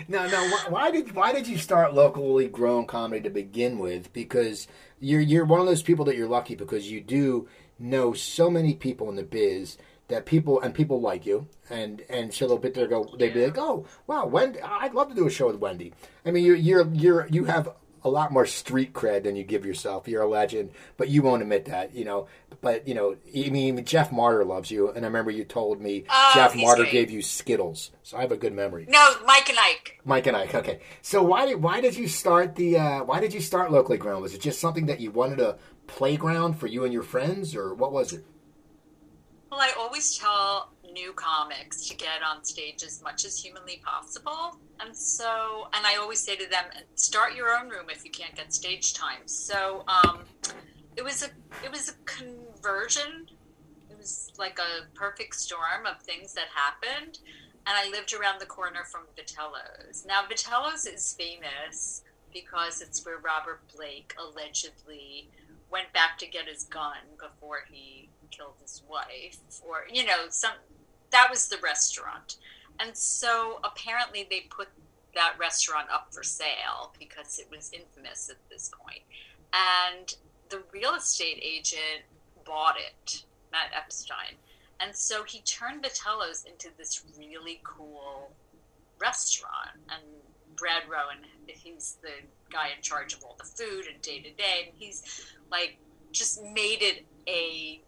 [0.08, 4.12] now, now, why did why did you start locally grown comedy to begin with?
[4.12, 4.66] Because
[4.98, 7.46] you're you're one of those people that you're lucky because you do
[7.78, 12.34] know so many people in the biz that people and people like you and and
[12.34, 15.28] so they'll be there go they'd be like oh wow Wendy I'd love to do
[15.28, 15.92] a show with Wendy
[16.26, 17.68] I mean you're you're you're you have
[18.04, 20.08] a lot more street cred than you give yourself.
[20.08, 22.26] You're a legend, but you won't admit that, you know.
[22.60, 26.04] But you know, I mean, Jeff Martyr loves you, and I remember you told me
[26.08, 26.92] oh, Jeff Martyr great.
[26.92, 28.86] gave you Skittles, so I have a good memory.
[28.88, 30.00] No, Mike and Ike.
[30.04, 30.54] Mike and Ike.
[30.54, 33.98] Okay, so why did why did you start the uh, why did you start locally
[33.98, 34.22] grown?
[34.22, 37.74] Was it just something that you wanted a playground for you and your friends, or
[37.74, 38.24] what was it?
[39.50, 44.58] Well, I always tell new comics to get on stage as much as humanly possible.
[44.80, 48.34] And so, and I always say to them, start your own room if you can't
[48.34, 49.26] get stage time.
[49.26, 50.20] So, um,
[50.96, 51.28] it was a
[51.64, 53.26] it was a conversion.
[53.90, 57.20] It was like a perfect storm of things that happened.
[57.66, 60.06] And I lived around the corner from Vitello's.
[60.06, 65.28] Now, Vitello's is famous because it's where Robert Blake allegedly
[65.70, 70.52] went back to get his gun before he killed his wife or you know some
[71.10, 72.36] that was the restaurant.
[72.80, 74.68] And so apparently they put
[75.14, 79.02] that restaurant up for sale because it was infamous at this point.
[79.52, 80.14] And
[80.48, 82.04] the real estate agent
[82.44, 84.36] bought it, Matt Epstein.
[84.80, 88.30] And so he turned Vitello's into this really cool
[89.00, 89.70] restaurant.
[89.90, 90.02] And
[90.56, 92.10] Brad Rowan, he's the
[92.50, 94.66] guy in charge of all the food and day to day.
[94.66, 95.78] And he's like
[96.12, 97.80] just made it a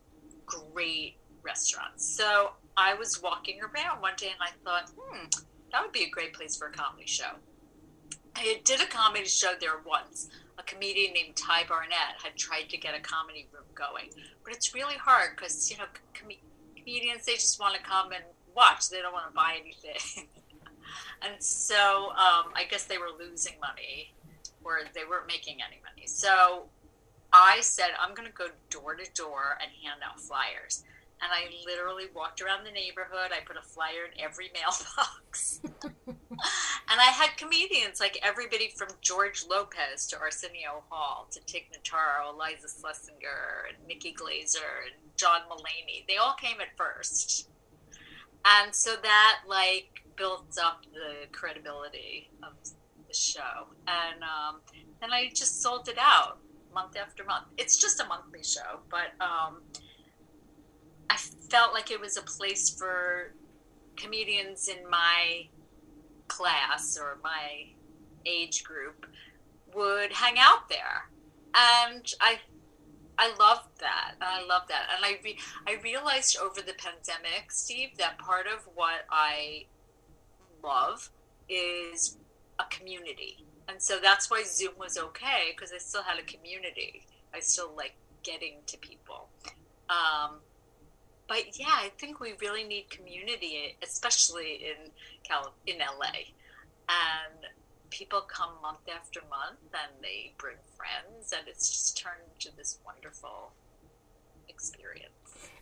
[0.46, 2.00] great restaurant.
[2.00, 5.26] So I was walking around one day and I thought, hmm,
[5.70, 7.32] that would be a great place for a comedy show.
[8.34, 10.30] I did a comedy show there once.
[10.58, 14.08] A comedian named Ty Barnett had tried to get a comedy room going,
[14.44, 16.30] but it's really hard because you know com-
[16.74, 18.88] comedians they just want to come and watch.
[18.88, 20.28] They don't want to buy anything,
[21.22, 24.14] and so um, I guess they were losing money,
[24.64, 26.06] or they weren't making any money.
[26.06, 26.64] So
[27.32, 30.84] I said I'm going to go door to door and hand out flyers
[31.22, 33.30] and I literally walked around the neighborhood.
[33.32, 35.60] I put a flyer in every mailbox.
[36.06, 36.16] and
[36.88, 42.68] I had comedians like everybody from George Lopez to Arsenio Hall to Tig Notaro, Eliza
[42.68, 46.06] Schlesinger, and Nikki Glazer, and John Mulaney.
[46.08, 47.48] They all came at first.
[48.44, 52.52] And so that like builds up the credibility of
[53.06, 53.68] the show.
[53.86, 54.60] And um,
[55.00, 56.38] then I just sold it out
[56.72, 57.46] month after month.
[57.58, 59.62] It's just a monthly show, but um,
[61.10, 63.32] I felt like it was a place for
[63.96, 65.48] comedians in my
[66.28, 67.66] class or my
[68.24, 69.06] age group
[69.74, 71.10] would hang out there,
[71.54, 72.38] and I
[73.18, 74.14] I loved that.
[74.20, 78.68] I loved that, and I re- I realized over the pandemic, Steve, that part of
[78.74, 79.66] what I
[80.62, 81.10] love
[81.48, 82.18] is
[82.60, 87.02] a community, and so that's why Zoom was okay because I still had a community.
[87.34, 89.28] I still like getting to people.
[89.88, 90.38] Um,
[91.30, 94.90] but yeah, I think we really need community, especially in
[95.22, 96.34] Cal in LA,
[96.88, 97.46] and
[97.90, 102.80] people come month after month and they bring friends, and it's just turned into this
[102.84, 103.52] wonderful
[104.48, 105.12] experience.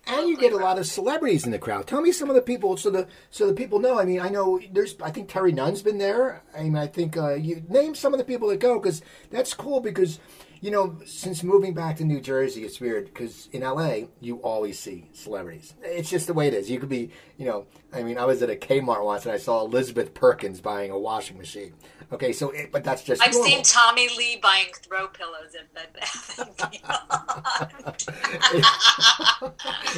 [0.06, 1.86] And you get a lot of celebrities in the crowd.
[1.86, 4.00] Tell me some of the people, so the so the people know.
[4.00, 4.96] I mean, I know there's.
[5.02, 6.42] I think Terry Nunn's been there.
[6.56, 9.52] I mean, I think uh, you name some of the people that go because that's
[9.52, 9.80] cool.
[9.80, 10.18] Because
[10.60, 14.78] you know, since moving back to New Jersey, it's weird because in LA you always
[14.78, 15.74] see celebrities.
[15.82, 16.70] It's just the way it is.
[16.70, 19.38] You could be, you know, I mean, I was at a Kmart once and I
[19.38, 21.74] saw Elizabeth Perkins buying a washing machine.
[22.10, 23.22] Okay, so it, but that's just.
[23.22, 23.50] I've normal.
[23.50, 26.40] seen Tommy Lee buying throw pillows at Bed Bath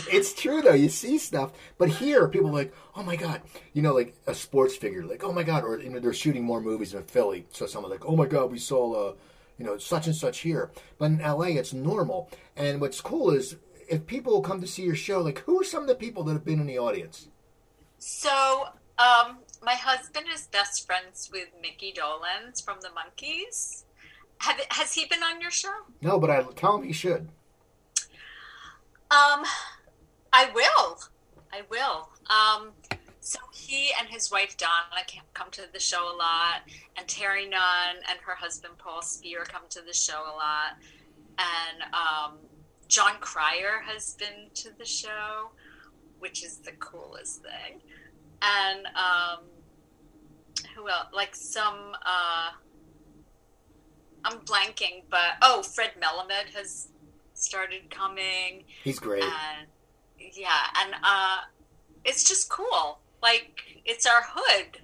[0.13, 0.75] it's true though.
[0.75, 3.43] You see stuff, but here people are like, oh my god,
[3.75, 6.43] you know, like a sports figure, like oh my god, or you know, they're shooting
[6.43, 9.11] more movies in Philly, so someone like, oh my god, we saw.
[9.11, 9.13] Uh,
[9.61, 10.71] you know, such and such here.
[10.99, 12.31] But in LA, it's normal.
[12.57, 13.57] And what's cool is
[13.89, 16.33] if people come to see your show, like who are some of the people that
[16.33, 17.29] have been in the audience?
[17.99, 18.69] So,
[18.99, 23.85] um, my husband is best friends with Mickey Dolenz from the Monkees.
[24.39, 25.75] Have, has he been on your show?
[26.01, 27.29] No, but I tell him he should.
[29.11, 29.45] Um,
[30.33, 30.99] I will.
[31.53, 32.09] I will.
[32.31, 32.71] Um,
[33.21, 35.05] so he and his wife Donna
[35.35, 36.63] come to the show a lot,
[36.97, 40.77] and Terry Nunn and her husband Paul Spear come to the show a lot,
[41.39, 42.39] and um,
[42.89, 45.51] Jon Cryer has been to the show,
[46.19, 47.81] which is the coolest thing,
[48.43, 49.45] and um,
[50.75, 51.09] who else?
[51.13, 51.93] Like some.
[52.05, 52.51] Uh,
[54.25, 56.89] I'm blanking, but oh, Fred Melamed has
[57.35, 58.65] started coming.
[58.85, 59.23] He's great.
[59.23, 59.67] And
[60.35, 61.39] yeah, and uh,
[62.05, 62.99] it's just cool.
[63.23, 64.79] Like it's our hood.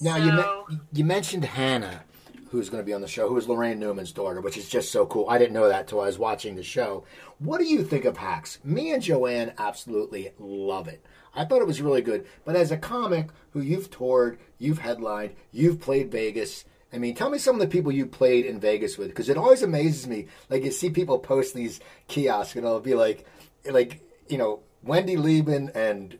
[0.00, 0.32] Now So- you
[0.76, 2.04] me- you mentioned Hannah,
[2.50, 4.90] who's going to be on the show, who is Laraine Newman's daughter, which is just
[4.90, 5.26] so cool.
[5.28, 7.04] I didn't know that till I was watching the show.
[7.38, 8.58] What do you think of Hacks?
[8.64, 11.04] Me and Joanne absolutely love it.
[11.34, 12.26] I thought it was really good.
[12.44, 16.64] But as a comic who you've toured, you've headlined, you've played Vegas.
[16.92, 19.36] I mean, tell me some of the people you played in Vegas with, because it
[19.36, 20.26] always amazes me.
[20.48, 23.24] Like you see people post these kiosks, and it'll be like,
[23.70, 26.18] like you know, Wendy Liebman and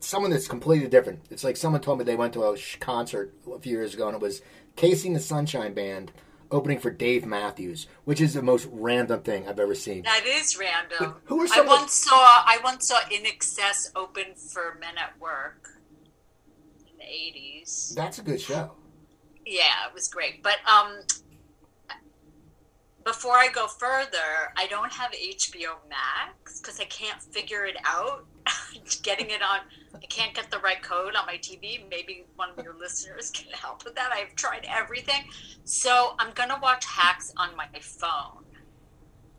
[0.00, 1.20] someone that's completely different.
[1.30, 4.16] It's like someone told me they went to a concert a few years ago, and
[4.16, 4.42] it was
[4.76, 6.10] KC the Sunshine Band
[6.50, 10.02] opening for Dave Matthews, which is the most random thing I've ever seen.
[10.02, 11.16] That is random.
[11.26, 15.18] Who are I some of- once saw I once saw INXS open for Men at
[15.20, 15.68] Work
[16.90, 17.92] in the eighties.
[17.96, 18.72] That's a good show.
[19.46, 20.42] Yeah, it was great.
[20.42, 21.00] But um,
[23.04, 28.26] before I go further, I don't have HBO Max because I can't figure it out.
[29.02, 29.60] Getting it on,
[29.94, 31.88] I can't get the right code on my TV.
[31.88, 34.10] Maybe one of your listeners can help with that.
[34.12, 35.24] I've tried everything,
[35.64, 38.44] so I'm gonna watch Hacks on my phone.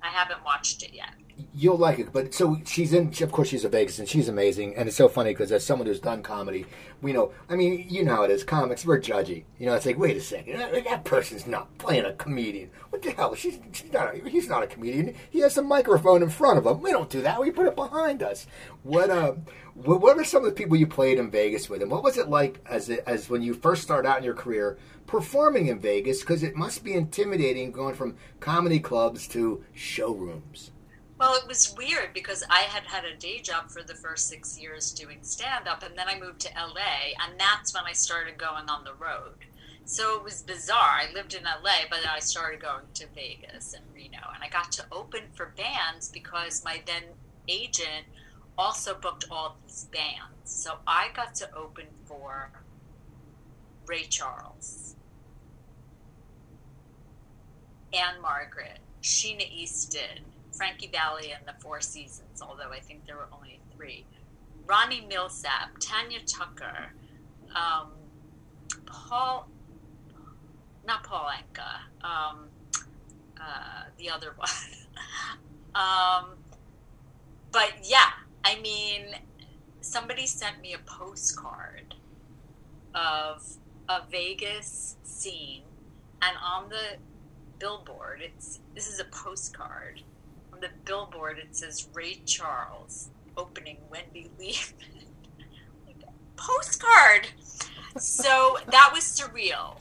[0.02, 1.14] I haven't watched it yet.
[1.54, 3.14] You'll like it, but so she's in.
[3.22, 4.76] Of course, she's a Vegas, and she's amazing.
[4.76, 6.66] And it's so funny because as someone who's done comedy,
[7.02, 7.32] we know.
[7.50, 8.44] I mean, you know how it is.
[8.44, 9.46] Comics, we're judgy.
[9.58, 12.70] You know, it's like, wait a second, that, that person's not playing a comedian.
[12.90, 13.36] What the hell?
[13.36, 14.16] She's, she's not.
[14.16, 15.16] A, he's not a comedian.
[15.30, 16.82] He has a microphone in front of him.
[16.82, 17.42] We don't do that.
[17.42, 18.48] We put it behind us.
[18.84, 19.10] What?
[19.10, 19.34] Uh,
[19.74, 22.18] what, what are some of the people you played in Vegas with, and what was
[22.18, 26.20] it like as as when you first started out in your career performing in Vegas?
[26.20, 30.72] Because it must be intimidating going from comedy clubs to showrooms.
[31.22, 34.60] Well, it was weird because I had had a day job for the first six
[34.60, 38.40] years doing stand up, and then I moved to LA, and that's when I started
[38.40, 39.36] going on the road.
[39.86, 41.00] So it was bizarre.
[41.00, 44.72] I lived in LA, but I started going to Vegas and Reno, and I got
[44.72, 47.04] to open for bands because my then
[47.48, 48.08] agent
[48.58, 50.34] also booked all these bands.
[50.46, 52.50] So I got to open for
[53.86, 54.96] Ray Charles,
[57.94, 63.60] Ann-Margret, Sheena Easton, Frankie Valli, and the Four Seasons, although I think there were only
[63.76, 64.06] three.
[64.66, 66.94] Ronnie Milsap, Tanya Tucker,
[67.56, 67.92] um,
[68.86, 69.50] Paul,
[70.86, 72.48] not Paul Anka, um,
[73.40, 74.50] uh, the other one.
[75.76, 76.38] um,
[77.52, 78.12] but yeah,
[78.44, 79.16] I mean,
[79.82, 81.96] somebody sent me a postcard
[82.94, 83.46] of
[83.90, 85.64] a Vegas scene,
[86.22, 86.98] and on the
[87.60, 90.02] billboard, it's this is a postcard.
[90.62, 94.74] The billboard, it says Ray Charles opening Wendy Liebman.
[95.88, 97.28] Like, postcard.
[97.98, 99.80] So that was surreal.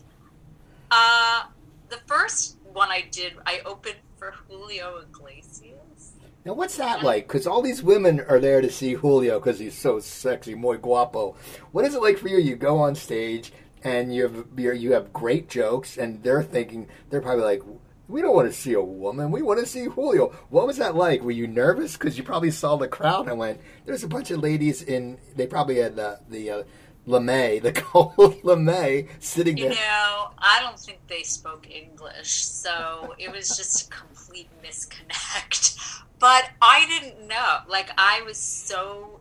[0.90, 1.44] Uh,
[1.90, 6.12] the first one I did, I opened for Julio Iglesias.
[6.44, 7.28] Now, what's that like?
[7.28, 11.36] Because all these women are there to see Julio because he's so sexy, muy guapo.
[11.72, 12.38] What is it like for you?
[12.38, 13.52] You go on stage
[13.84, 17.62] and you have you're, you have great jokes, and they're thinking they're probably like,
[18.10, 19.30] "We don't want to see a woman.
[19.30, 21.22] We want to see Julio." What was that like?
[21.22, 21.96] Were you nervous?
[21.96, 25.46] Because you probably saw the crowd and went, "There's a bunch of ladies in." They
[25.46, 26.50] probably had the the.
[26.50, 26.62] Uh,
[27.08, 29.74] LeMay, the cold LeMay, sitting You there.
[29.74, 35.78] know, I don't think they spoke English, so it was just a complete misconnect.
[36.18, 37.60] But I didn't know.
[37.66, 39.20] Like, I was so,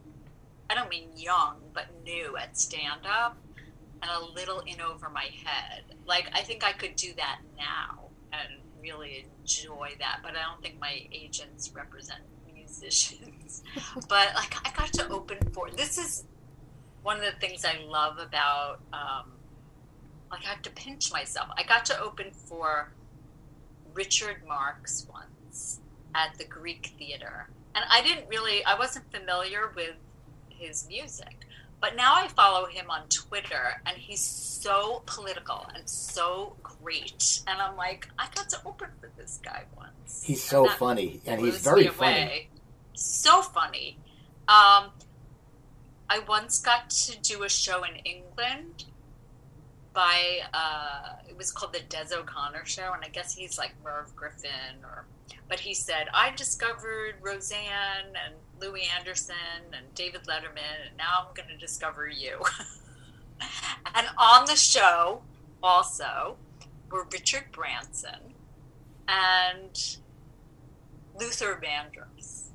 [0.70, 3.38] I don't mean young, but new at stand up
[4.02, 5.84] and a little in over my head.
[6.06, 10.62] Like, I think I could do that now and really enjoy that, but I don't
[10.62, 12.22] think my agents represent
[12.54, 13.64] musicians.
[14.08, 16.26] but, like, I got to open for this is
[17.04, 19.32] one of the things I love about um,
[20.32, 21.50] like I have to pinch myself.
[21.58, 22.92] I got to open for
[23.94, 25.80] Richard Marx once
[26.16, 27.50] at the Greek Theater.
[27.76, 29.96] And I didn't really I wasn't familiar with
[30.50, 31.39] his music.
[31.82, 37.42] But now I follow him on Twitter and he's so political and so great.
[37.48, 40.24] And I'm like, I got to open for this guy once.
[40.24, 42.50] He's so And funny, and he's very funny.
[42.94, 43.98] So funny.
[44.48, 44.92] Um,
[46.10, 48.86] I once got to do a show in England,
[49.94, 54.16] by uh, it was called the Des O'Connor Show, and I guess he's like Merv
[54.16, 55.06] Griffin, or
[55.48, 59.36] but he said I discovered Roseanne and Louie Anderson
[59.74, 62.44] and David Letterman, and now I'm going to discover you.
[63.96, 65.22] and on the show
[65.62, 66.38] also
[66.92, 68.34] were Richard Branson
[69.08, 69.98] and
[71.18, 72.50] Luther Vandross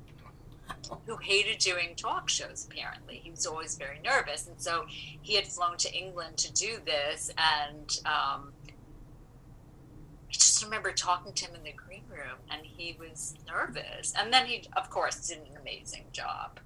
[1.05, 5.47] who hated doing talk shows apparently he was always very nervous and so he had
[5.47, 11.63] flown to england to do this and um, i just remember talking to him in
[11.63, 16.05] the green room and he was nervous and then he of course did an amazing
[16.11, 16.59] job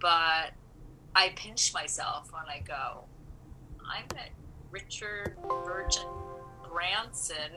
[0.00, 0.52] but
[1.14, 3.04] i pinch myself when i go
[3.88, 4.30] i met
[4.70, 6.06] richard virgin
[6.70, 7.56] branson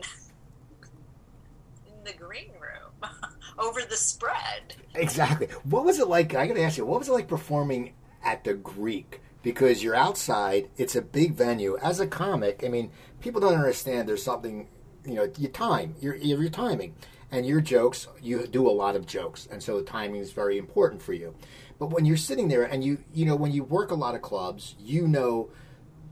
[1.86, 2.90] in the green room
[3.58, 4.74] over the spread.
[4.94, 5.48] Exactly.
[5.64, 6.34] What was it like?
[6.34, 7.92] I got to ask you, what was it like performing
[8.24, 9.20] at the Greek?
[9.42, 11.78] Because you're outside, it's a big venue.
[11.80, 14.68] As a comic, I mean, people don't understand there's something,
[15.06, 16.94] you know, you time, your your timing,
[17.30, 18.08] and your jokes.
[18.22, 21.34] You do a lot of jokes, and so the timing is very important for you.
[21.78, 24.22] But when you're sitting there, and you you know, when you work a lot of
[24.22, 25.50] clubs, you know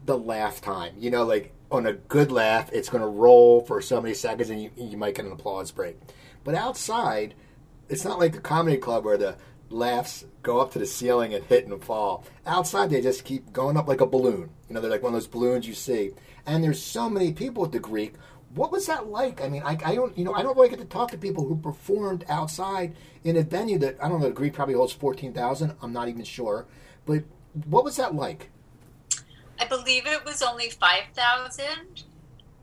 [0.05, 0.95] the laugh time.
[0.99, 4.51] You know, like on a good laugh, it's going to roll for so many seconds,
[4.51, 5.99] and you, you might get an applause break.
[6.45, 7.35] But outside,
[7.89, 9.37] it's not like the comedy club where the
[9.71, 12.25] laughs go up to the ceiling and hit and fall.
[12.47, 14.51] Outside, they just keep going up like a balloon.
[14.69, 16.13] You know, they're like one of those balloons you see.
[16.47, 18.15] And there's so many people at the Greek.
[18.55, 19.43] What was that like?
[19.43, 21.47] I mean, I, I don't, you know, I don't really get to talk to people
[21.47, 24.29] who performed outside in a venue that I don't know.
[24.29, 25.75] The Greek probably holds fourteen thousand.
[25.83, 26.67] I'm not even sure.
[27.05, 27.25] But
[27.67, 28.51] what was that like?
[29.61, 32.05] I believe it was only 5,000,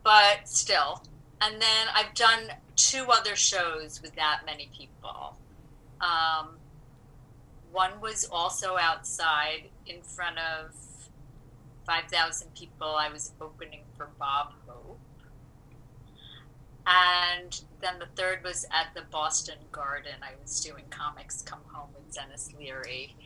[0.02, 1.02] but still.
[1.40, 5.36] And then I've done two other shows with that many people.
[6.00, 6.56] Um,
[7.70, 10.74] one was also outside in front of
[11.86, 12.86] 5,000 people.
[12.86, 14.98] I was opening for Bob Hope.
[16.86, 20.14] And then the third was at the Boston Garden.
[20.22, 23.16] I was doing Comics Come Home with Denis Leary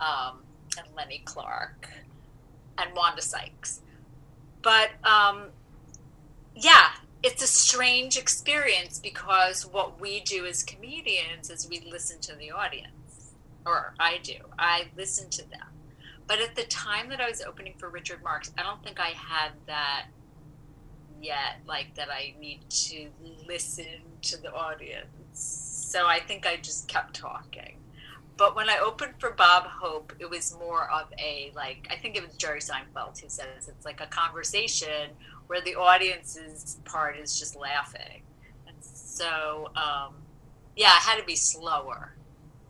[0.00, 0.42] um,
[0.78, 1.88] and Lenny Clarke
[2.78, 3.80] and Wanda Sykes.
[4.62, 5.46] But um,
[6.54, 6.90] yeah,
[7.22, 12.50] it's a strange experience because what we do as comedians is we listen to the
[12.50, 13.34] audience,
[13.66, 14.36] or I do.
[14.58, 15.66] I listen to them.
[16.26, 19.08] But at the time that I was opening for Richard Marx, I don't think I
[19.08, 20.06] had that
[21.20, 23.08] yet, like that I need to
[23.46, 23.84] listen
[24.22, 25.08] to the audience.
[25.32, 27.76] So I think I just kept talking.
[28.36, 32.16] But when I opened for Bob Hope, it was more of a like I think
[32.16, 35.10] it was Jerry Seinfeld who says it's like a conversation
[35.46, 38.22] where the audience's part is just laughing.
[38.66, 40.14] And so um,
[40.74, 42.14] yeah, I had to be slower,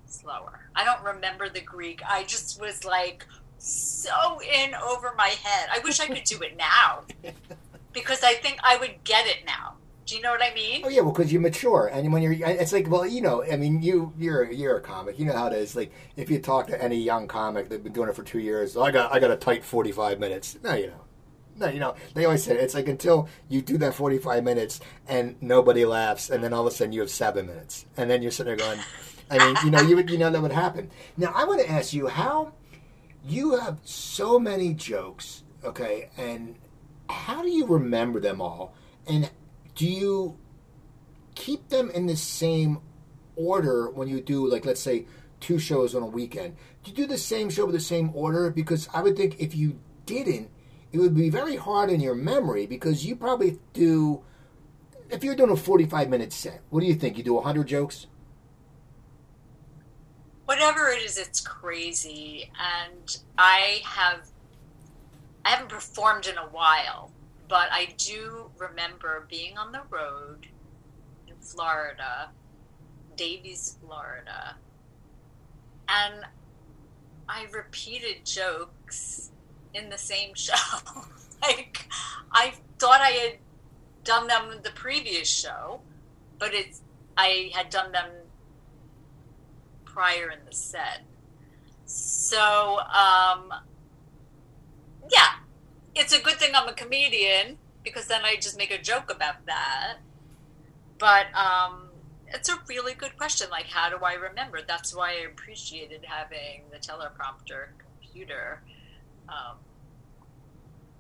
[0.07, 0.69] slower.
[0.75, 2.01] I don't remember the Greek.
[2.09, 3.27] I just was like
[3.59, 5.69] so in over my head.
[5.73, 7.05] I wish I could do it now
[7.93, 9.77] because I think I would get it now.
[10.07, 10.83] Do you know what I mean?
[10.85, 13.57] Oh yeah, well, because you mature, and when you're, it's like, well, you know, I
[13.57, 15.19] mean, you you're you're a comic.
[15.21, 15.77] You know how it is.
[15.77, 18.77] Like if you talk to any young comic that's been doing it for two years,
[18.77, 20.59] I got I got a tight forty five minutes.
[20.65, 21.05] No, you know.
[21.57, 25.37] No, you know, they always say it's like until you do that 45 minutes and
[25.43, 28.31] nobody laughs, and then all of a sudden you have seven minutes, and then you're
[28.31, 28.81] sitting there going,
[29.31, 30.91] I mean, you know, you would, you know that would happen.
[31.19, 32.53] Now, I want to ask you how
[33.27, 36.57] you have so many jokes, okay, and
[37.11, 38.75] how do you remember them all,
[39.07, 39.31] and
[39.75, 40.39] do you
[41.35, 42.81] keep them in the same
[43.37, 45.07] order when you do like let's say
[45.41, 46.57] two shows on a weekend?
[46.83, 48.51] Do you do the same show with the same order?
[48.51, 50.51] Because i would think if you didn't
[50.93, 54.23] it would be very hard in your memory because you probably do
[55.09, 57.17] if you're doing a 45 minute set what do you think?
[57.17, 58.07] You do 100 jokes?
[60.45, 62.51] Whatever it is it's crazy.
[62.59, 64.29] And i have
[65.45, 67.11] i haven't performed in a while
[67.51, 70.47] but I do remember being on the road
[71.27, 72.31] in Florida,
[73.17, 74.55] Davies, Florida,
[75.89, 76.27] and
[77.29, 79.33] I repeated jokes
[79.75, 80.55] in the same show.
[81.43, 81.89] like
[82.31, 83.39] I thought I had
[84.05, 85.81] done them the previous show,
[86.39, 86.83] but it's
[87.17, 88.11] I had done them
[89.85, 91.01] prior in the set.
[91.85, 93.53] So um,
[95.11, 95.35] yeah,
[95.95, 99.47] it's a good thing I'm a comedian because then I just make a joke about
[99.47, 99.99] that.
[100.99, 101.89] But um,
[102.29, 103.49] it's a really good question.
[103.51, 104.61] Like, how do I remember?
[104.67, 108.63] That's why I appreciated having the teleprompter computer
[109.29, 109.57] um,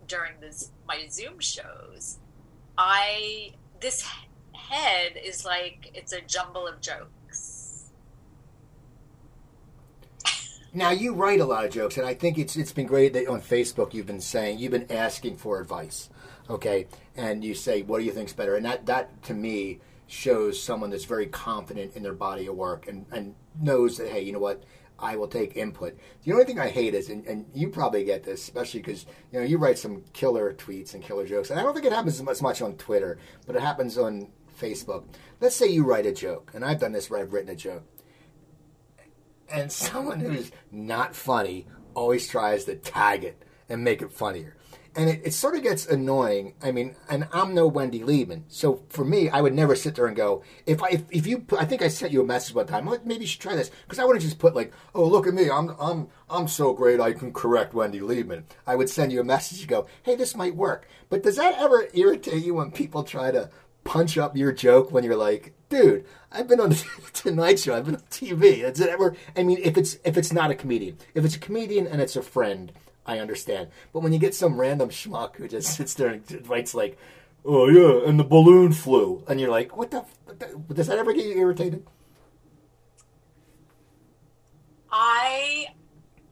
[0.07, 2.19] during this my Zoom shows.
[2.79, 4.07] I this
[4.53, 7.11] head is like it's a jumble of jokes
[10.73, 13.27] Now you write a lot of jokes, and I think it's it's been great that
[13.27, 16.09] on Facebook you've been saying you've been asking for advice.
[16.49, 20.63] okay, and you say, "What do you think's better?" And that that to me shows
[20.63, 24.33] someone that's very confident in their body of work and and knows that hey, you
[24.33, 24.63] know what.
[25.03, 25.97] I will take input.
[26.25, 29.41] The only thing I hate is, and, and you probably get this, especially because you
[29.41, 32.21] know you write some killer tweets and killer jokes, and I don't think it happens
[32.21, 33.17] as much on Twitter,
[33.47, 34.29] but it happens on
[34.61, 35.05] Facebook.
[35.41, 37.83] Let's say you write a joke, and I've done this where I've written a joke,
[39.51, 44.57] and someone who's not funny always tries to tag it and make it funnier.
[44.97, 46.55] And it, it sort of gets annoying.
[46.61, 50.07] I mean, and I'm no Wendy Liebman, so for me, I would never sit there
[50.07, 52.57] and go, if I if, if you, put, I think I sent you a message
[52.57, 55.05] one time, like maybe you should try this, because I wouldn't just put like, oh
[55.07, 58.43] look at me, I'm I'm I'm so great, I can correct Wendy Liebman.
[58.67, 60.89] I would send you a message, you go, hey, this might work.
[61.09, 63.49] But does that ever irritate you when people try to
[63.91, 67.87] punch up your joke when you're like, dude, I've been on the Tonight Show, I've
[67.87, 68.61] been on TV.
[68.61, 69.17] Does it ever?
[69.37, 72.15] I mean, if it's if it's not a comedian, if it's a comedian and it's
[72.15, 72.71] a friend,
[73.05, 73.69] I understand.
[73.93, 76.99] But when you get some random schmuck who just sits there and writes like,
[77.45, 80.99] "Oh yeah," and the balloon flew, and you're like, "What the?" What the does that
[80.99, 81.85] ever get you irritated?
[84.93, 85.67] I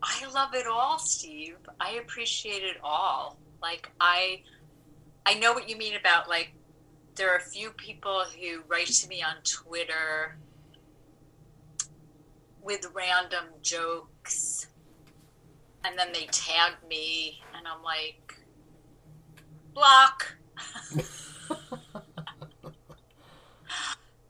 [0.00, 1.56] I love it all, Steve.
[1.80, 3.36] I appreciate it all.
[3.60, 4.42] Like I
[5.26, 6.52] I know what you mean about like
[7.18, 10.38] there are a few people who write to me on Twitter
[12.62, 14.68] with random jokes
[15.84, 18.36] and then they tag me and I'm like
[19.74, 20.36] block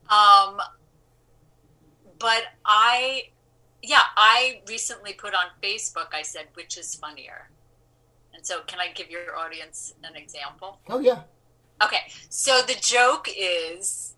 [0.09, 0.59] um
[2.17, 3.29] but I
[3.81, 7.49] yeah, I recently put on Facebook I said which is funnier.
[8.33, 10.79] And so can I give your audience an example?
[10.89, 11.21] Oh yeah.
[11.81, 14.15] Okay, so the joke is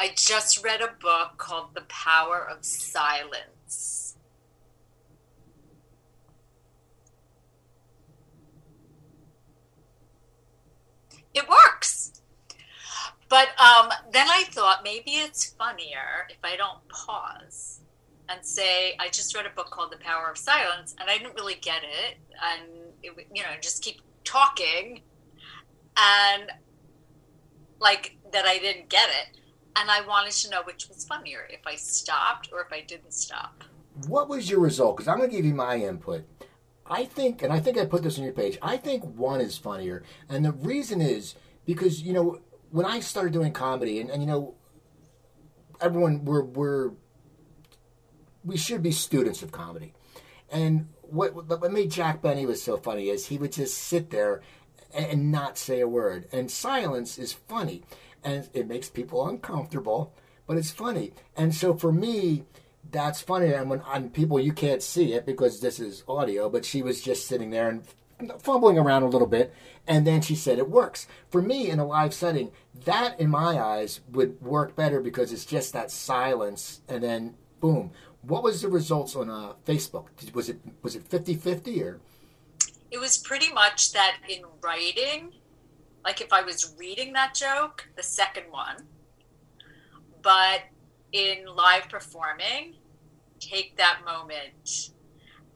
[0.00, 4.16] I just read a book called The Power of Silence.
[11.32, 12.22] It works.
[13.28, 17.80] But um, then I thought maybe it's funnier if I don't pause
[18.28, 21.34] and say, I just read a book called The Power of Silence, and I didn't
[21.34, 22.16] really get it.
[22.42, 22.68] And,
[23.02, 25.02] it, you know, just keep talking.
[25.96, 26.50] And
[27.84, 29.38] like that I didn't get it.
[29.76, 33.12] And I wanted to know which was funnier, if I stopped or if I didn't
[33.12, 33.62] stop.
[34.08, 34.96] What was your result?
[34.96, 36.24] Because I'm going to give you my input.
[36.86, 39.56] I think, and I think I put this on your page, I think one is
[39.56, 40.02] funnier.
[40.28, 44.26] And the reason is because, you know, when I started doing comedy, and, and you
[44.26, 44.54] know,
[45.80, 46.90] everyone, we're, we're,
[48.44, 49.94] we should be students of comedy.
[50.50, 54.42] And what, what made Jack Benny was so funny is he would just sit there
[54.94, 56.26] and not say a word.
[56.32, 57.82] And silence is funny,
[58.22, 60.14] and it makes people uncomfortable,
[60.46, 61.12] but it's funny.
[61.36, 62.44] And so for me,
[62.90, 63.52] that's funny.
[63.52, 67.02] And when on people, you can't see it because this is audio, but she was
[67.02, 67.84] just sitting there and
[68.38, 69.52] fumbling around a little bit,
[69.86, 71.06] and then she said it works.
[71.28, 72.52] For me, in a live setting,
[72.84, 77.90] that in my eyes would work better because it's just that silence, and then boom.
[78.22, 80.06] What was the results on uh, Facebook?
[80.34, 82.00] Was it was it 50-50 or?
[82.94, 85.32] It was pretty much that in writing,
[86.04, 88.86] like if I was reading that joke, the second one,
[90.22, 90.60] but
[91.10, 92.76] in live performing,
[93.40, 94.90] take that moment.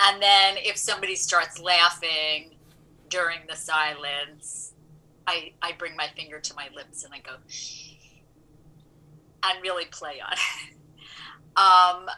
[0.01, 2.57] And then if somebody starts laughing
[3.09, 4.75] during the silence,
[5.29, 7.93] I, I bring my finger to my lips and I go, shh,
[9.45, 10.75] and really play on it.
[11.57, 12.11] um,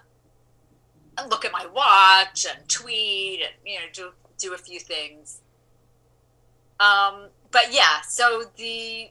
[1.19, 5.41] and look at my watch and tweet and, you know, do do a few things.
[6.81, 9.11] Um, but yeah, so the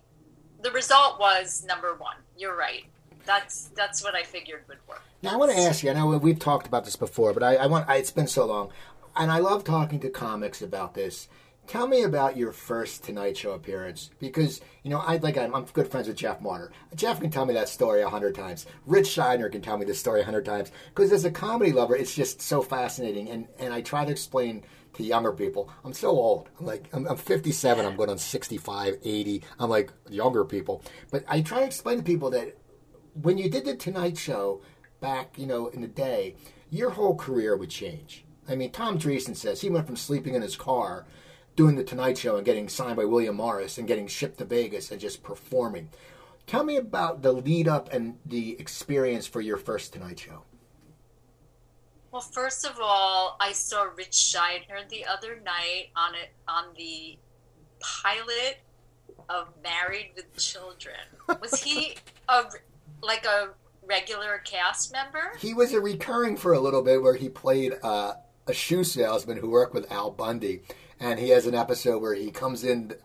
[0.62, 2.16] the result was number one.
[2.38, 2.86] You're right.
[3.26, 5.04] That's that's what I figured would work.
[5.22, 5.92] Now I want to ask you.
[5.92, 7.88] I know we've talked about this before, but I, I want.
[7.88, 8.72] I, it's been so long,
[9.16, 11.28] and I love talking to comics about this.
[11.68, 15.66] Tell me about your first Tonight Show appearance because you know I like I'm, I'm
[15.66, 16.72] good friends with Jeff Martyr.
[16.96, 18.66] Jeff can tell me that story a hundred times.
[18.88, 21.96] Rich Shydner can tell me this story a hundred times because as a comedy lover,
[21.96, 23.30] it's just so fascinating.
[23.30, 24.64] And and I try to explain
[24.94, 25.70] to younger people.
[25.84, 26.50] I'm so old.
[26.60, 27.86] I'm like, I'm, I'm 57.
[27.86, 29.44] I'm going on 65, 80.
[29.60, 30.84] I'm like younger people.
[31.12, 32.58] But I try to explain to people that
[33.14, 34.62] when you did the Tonight Show
[35.00, 36.36] back, you know, in the day,
[36.70, 38.26] your whole career would change.
[38.48, 41.06] I mean, Tom Dreesen says he went from sleeping in his car
[41.56, 44.92] doing the Tonight Show and getting signed by William Morris and getting shipped to Vegas
[44.92, 45.90] and just performing.
[46.48, 50.44] Tell me about the lead up and the experience for your first Tonight Show.
[52.12, 57.18] Well, first of all, I saw Rich Shydner the other night on it on the
[57.80, 58.60] pilot
[59.30, 60.98] of Married with Children.
[61.42, 61.96] Was he
[62.28, 62.46] a
[63.02, 63.50] like a
[63.84, 65.34] regular cast member?
[65.40, 68.14] He was a recurring for a little bit where he played uh,
[68.48, 70.64] a shoe salesman who worked with Al Bundy,
[71.00, 72.96] and he has an episode where he comes in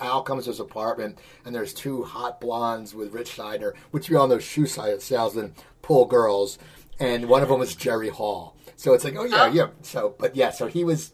[0.00, 4.16] Al comes to his apartment, and there's two hot blondes with Rich Shydner, which we
[4.16, 6.58] all know shoe salesmen pull girls,
[7.02, 8.56] and one of them was Jerry Hall.
[8.76, 9.46] So it's like, oh yeah, Oh.
[9.52, 9.66] yeah.
[9.82, 11.12] So, but yeah, so he was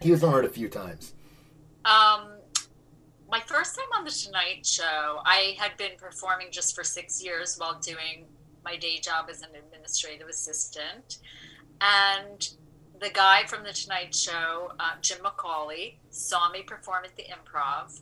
[0.00, 1.14] he was on it a few times.
[1.84, 2.32] Um,
[3.30, 7.56] my first time on the Tonight Show, I had been performing just for six years
[7.56, 8.26] while doing
[8.64, 11.18] my day job as an administrative assistant.
[11.80, 12.48] And
[13.00, 18.00] the guy from the Tonight Show, uh, Jim McCawley, saw me perform at the Improv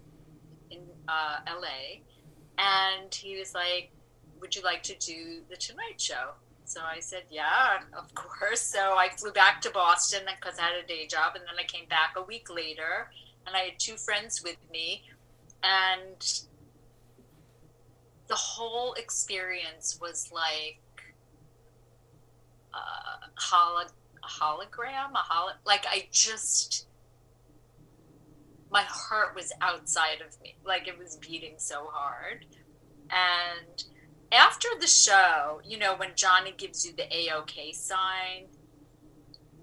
[0.70, 2.00] in uh, LA.
[2.58, 3.92] And he was like,
[4.40, 6.30] Would you like to do the Tonight Show?
[6.68, 8.60] So I said, Yeah, of course.
[8.60, 11.34] So I flew back to Boston because I had a day job.
[11.34, 13.10] And then I came back a week later
[13.48, 15.04] and I had two friends with me,
[15.62, 16.44] and
[18.28, 20.80] the whole experience was like
[22.74, 26.86] uh, a hologram, a holo- like I just
[28.70, 32.44] my heart was outside of me, like it was beating so hard,
[33.10, 33.82] and
[34.32, 38.46] after the show, you know, when Johnny gives you the AOK sign,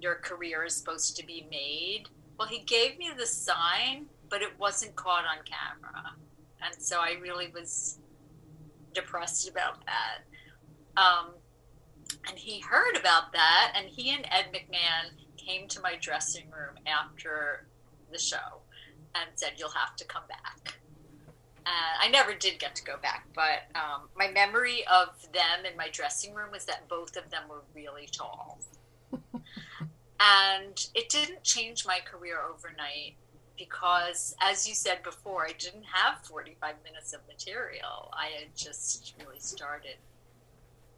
[0.02, 2.06] your career is supposed to be made.
[2.38, 6.14] Well, he gave me the sign, but it wasn't caught on camera.
[6.62, 8.00] And so I really was
[8.94, 10.24] depressed about that.
[10.98, 11.32] Um,
[12.28, 16.76] and he heard about that, and he and Ed McMahon came to my dressing room
[16.88, 17.68] after
[18.12, 18.62] the show
[19.14, 20.76] and said, You'll have to come back.
[21.66, 25.76] And I never did get to go back, but um, my memory of them in
[25.76, 28.60] my dressing room was that both of them were really tall.
[30.20, 33.16] and it didn't change my career overnight
[33.58, 38.12] because, as you said before, I didn't have 45 minutes of material.
[38.14, 39.96] I had just really started.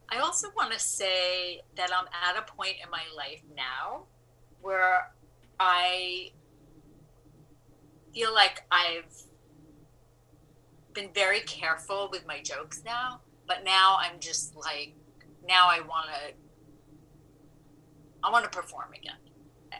[0.09, 4.03] I also want to say that I'm at a point in my life now
[4.61, 5.11] where
[5.59, 6.31] I
[8.13, 9.26] feel like I've
[10.97, 14.95] been very careful with my jokes now, but now I'm just like,
[15.47, 16.33] now I want to,
[18.23, 19.13] I want to perform again.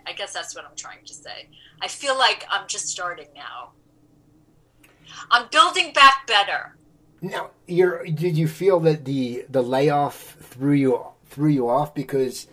[0.05, 1.49] I guess that's what I'm trying to say.
[1.81, 3.71] I feel like I'm just starting now.
[5.31, 6.77] I'm building back better.
[7.19, 12.47] Now, you're, did you feel that the the layoff threw you threw you off because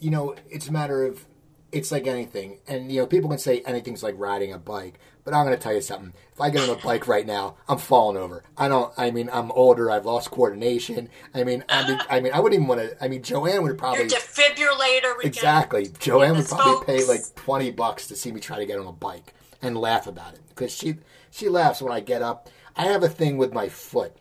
[0.00, 1.24] you know it's a matter of
[1.70, 5.34] it's like anything, and you know people can say anything's like riding a bike, but
[5.34, 6.12] I'm going to tell you something.
[6.32, 8.42] If I get on a bike right now, I'm falling over.
[8.56, 8.92] I don't.
[8.96, 9.90] I mean, I'm older.
[9.90, 11.08] I've lost coordination.
[11.34, 13.04] I mean, I mean, I mean, I wouldn't even want to.
[13.04, 15.16] I mean, Joanne would Your probably defibrillator.
[15.16, 15.88] would exactly.
[15.98, 18.92] Joanne would probably pay like twenty bucks to see me try to get on a
[18.92, 20.96] bike and laugh about it because she
[21.30, 22.48] she laughs when I get up.
[22.76, 24.16] I have a thing with my foot,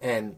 [0.00, 0.36] and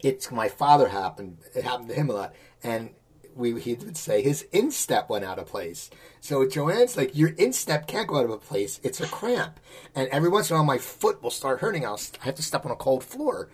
[0.00, 1.38] it's my father happened.
[1.54, 2.90] It happened to him a lot, and
[3.38, 5.90] we he would say his instep went out of place.
[6.20, 9.60] So Joanne's like, your instep can't go out of a place; it's a cramp.
[9.94, 11.86] And every once in a while, my foot will start hurting.
[11.86, 13.48] I'll I have to step on a cold floor.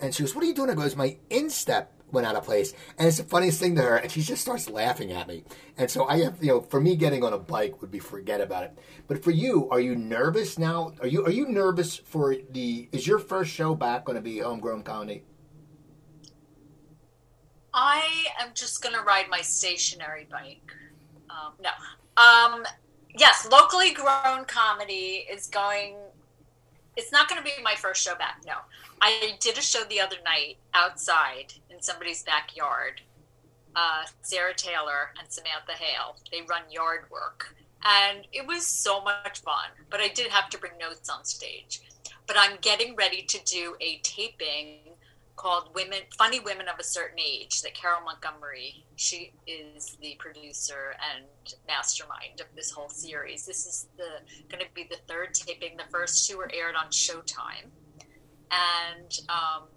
[0.00, 2.72] And she goes, "What are you doing?" I goes, "My instep went out of place."
[2.98, 5.44] And it's the funniest thing to her, and she just starts laughing at me.
[5.76, 8.40] And so I have, you know, for me, getting on a bike would be forget
[8.40, 8.78] about it.
[9.06, 10.94] But for you, are you nervous now?
[11.00, 12.88] Are you are you nervous for the?
[12.92, 15.22] Is your first show back going to be homegrown comedy?
[17.80, 20.72] I am just going to ride my stationary bike.
[21.30, 21.70] Um, no.
[22.20, 22.64] Um,
[23.16, 25.94] yes, locally grown comedy is going.
[26.96, 28.40] It's not going to be my first show back.
[28.44, 28.54] No,
[29.00, 33.00] I did a show the other night outside in somebody's backyard.
[33.76, 36.16] Uh, Sarah Taylor and Samantha Hale.
[36.32, 37.54] They run yard work,
[37.84, 39.68] and it was so much fun.
[39.88, 41.82] But I did have to bring notes on stage.
[42.26, 44.87] But I'm getting ready to do a taping
[45.38, 50.96] called Women Funny Women of a Certain Age that Carol Montgomery she is the producer
[51.14, 51.24] and
[51.66, 53.46] mastermind of this whole series.
[53.46, 55.76] This is the going to be the third taping.
[55.76, 57.70] The first two were aired on Showtime.
[58.50, 59.68] And um,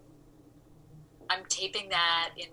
[1.30, 2.48] I'm taping that in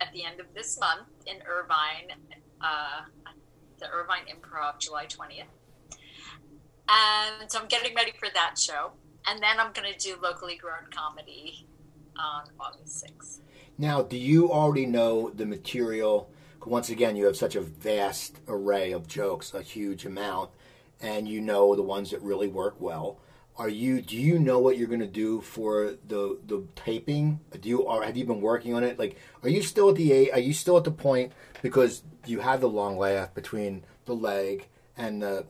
[0.00, 2.16] at the end of this month in Irvine,
[2.60, 3.02] uh,
[3.78, 5.44] the Irvine Improv, July 20th.
[6.88, 8.92] And so I'm getting ready for that show.
[9.28, 11.68] And then I'm going to do locally grown comedy
[12.18, 13.40] on August 6th.
[13.78, 16.30] Now, do you already know the material?
[16.64, 20.50] Once again, you have such a vast array of jokes, a huge amount,
[21.00, 23.20] and you know the ones that really work well.
[23.56, 24.02] Are you?
[24.02, 27.40] Do you know what you're going to do for the the taping?
[27.60, 27.80] Do you?
[27.80, 28.98] Or have you been working on it?
[28.98, 32.60] Like, are you still at the Are you still at the point because you had
[32.60, 35.46] the long layoff between the leg and the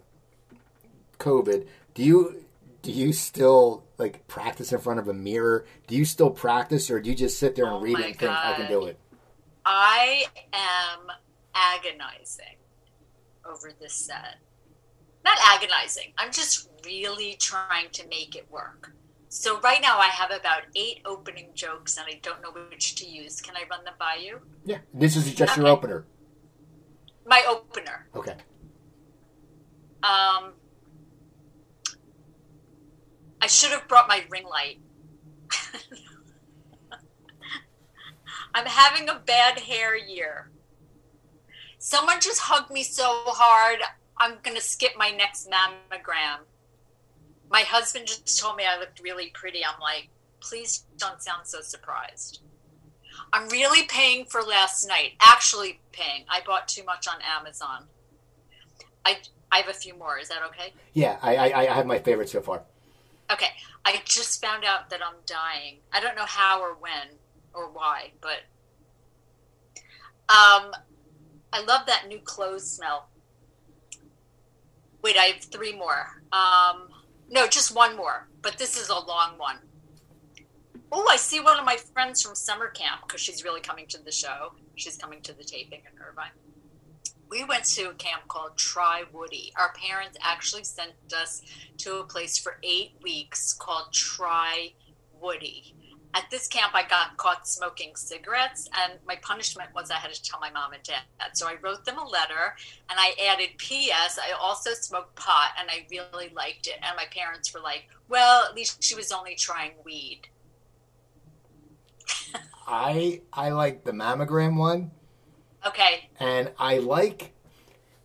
[1.19, 1.66] COVID?
[1.93, 2.45] Do you?
[2.89, 5.66] Do you still like practice in front of a mirror?
[5.86, 8.16] Do you still practice, or do you just sit there and Oh read it and
[8.16, 8.99] think I can do it?
[9.66, 10.24] I
[10.55, 11.01] am
[11.55, 12.57] agonizing
[13.45, 14.36] over this set.
[15.22, 16.14] not agonizing.
[16.16, 18.95] I'm just really trying to make it work.
[19.28, 23.07] So right now I have about eight opening jokes and I don't know which to
[23.07, 23.43] use.
[23.43, 24.41] Can I run them by you?
[24.64, 24.78] Yeah.
[24.95, 26.07] This is just your opener.
[27.26, 28.09] My opener.
[28.16, 28.36] Okay.
[30.03, 30.55] Um,
[33.41, 34.80] I should have brought my ring light.
[38.55, 40.51] I'm having a bad hair year.
[41.78, 43.80] Someone just hugged me so hard,
[44.16, 46.39] I'm going to skip my next mammogram.
[47.51, 49.64] My husband just told me I looked really pretty.
[49.64, 50.09] I'm like,
[50.41, 52.41] please don't sound so surprised.
[53.32, 55.12] I'm really paying for last night.
[55.20, 56.24] Actually, paying.
[56.28, 57.84] I bought too much on Amazon.
[59.05, 59.18] I
[59.51, 60.18] I have a few more.
[60.18, 60.72] Is that okay?
[60.93, 62.62] Yeah, I, I, I have my favorite so far.
[63.31, 63.49] Okay.
[63.85, 65.79] I just found out that I'm dying.
[65.93, 67.18] I don't know how or when
[67.55, 68.45] or why, but
[70.29, 70.72] um,
[71.53, 73.09] I love that new clothes smell.
[75.03, 76.22] Wait, I have three more.
[76.33, 76.89] Um,
[77.31, 79.57] no, just one more, but this is a long one.
[80.91, 84.03] Oh, I see one of my friends from summer camp because she's really coming to
[84.03, 84.53] the show.
[84.76, 86.31] She's coming to the taping in Irvine.
[87.31, 89.53] We went to a camp called Try Woody.
[89.57, 91.43] Our parents actually sent us
[91.79, 94.72] to a place for eight weeks called Try
[95.20, 95.74] Woody.
[96.14, 100.22] At this camp, I got caught smoking cigarettes, and my punishment was I had to
[100.22, 101.03] tell my mom and dad.
[101.35, 102.57] So I wrote them a letter,
[102.89, 104.18] and I added P.S.
[104.18, 106.76] I also smoked pot, and I really liked it.
[106.83, 110.22] And my parents were like, "Well, at least she was only trying weed."
[112.66, 114.91] I I like the mammogram one,
[115.67, 117.33] Okay, and I like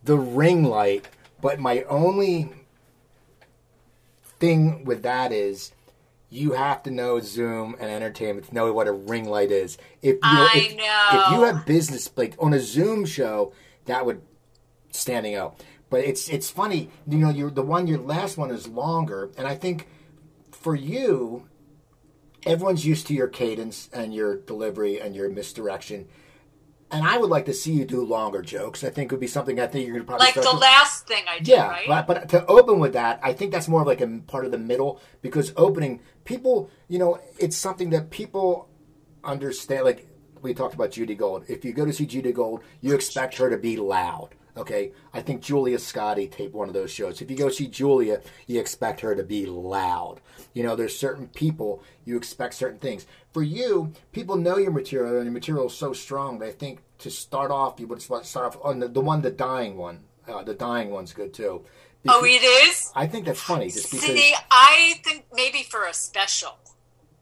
[0.03, 1.07] the ring light.
[1.41, 2.51] But my only
[4.39, 5.71] thing with that is
[6.29, 9.77] you have to know Zoom and entertainment to know what a ring light is.
[10.01, 11.09] If you I if, know.
[11.19, 13.53] if you have business like on a Zoom show,
[13.85, 14.21] that would
[14.91, 15.63] standing out.
[15.89, 19.47] But it's it's funny, you know, your the one your last one is longer, and
[19.47, 19.87] I think
[20.51, 21.47] for you,
[22.45, 26.07] everyone's used to your cadence and your delivery and your misdirection.
[26.93, 28.83] And I would like to see you do longer jokes.
[28.83, 31.23] I think it would be something I think you're gonna probably like the last thing
[31.27, 31.87] I did, yeah, right?
[31.87, 34.51] but, but to open with that, I think that's more of like a part of
[34.51, 38.69] the middle because opening people, you know, it's something that people
[39.23, 39.85] understand.
[39.85, 40.07] Like
[40.41, 41.45] we talked about Judy Gold.
[41.47, 44.29] If you go to see Judy Gold, you expect her to be loud.
[44.55, 47.23] Okay, I think Julia Scotti taped one of those shows.
[47.23, 50.21] If you go see Julia, you expect her to be loud.
[50.53, 53.07] You know, there's certain people you expect certain things.
[53.33, 56.39] For you, people know your material, and your material is so strong.
[56.39, 59.75] They think to start off, you would start off on the, the one, the dying
[59.75, 59.99] one.
[60.27, 61.65] Uh, the dying one's good too.
[62.07, 62.91] oh, it is.
[62.95, 64.05] I think that's funny, just because.
[64.05, 66.57] See, I think maybe for a special.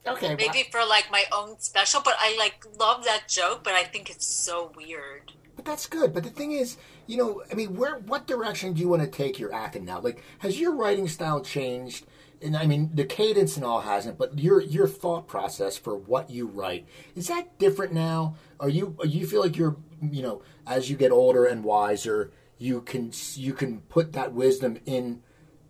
[0.06, 3.74] okay, well, maybe for like my own special but i like love that joke but
[3.74, 6.12] i think it's so weird But that's good.
[6.12, 9.08] But the thing is, you know, I mean, where what direction do you want to
[9.08, 10.00] take your acting now?
[10.00, 12.06] Like, has your writing style changed?
[12.44, 16.30] And I mean, the cadence and all hasn't, but your your thought process for what
[16.30, 18.36] you write is that different now?
[18.60, 22.32] Are you are you feel like you're you know as you get older and wiser,
[22.58, 25.22] you can you can put that wisdom in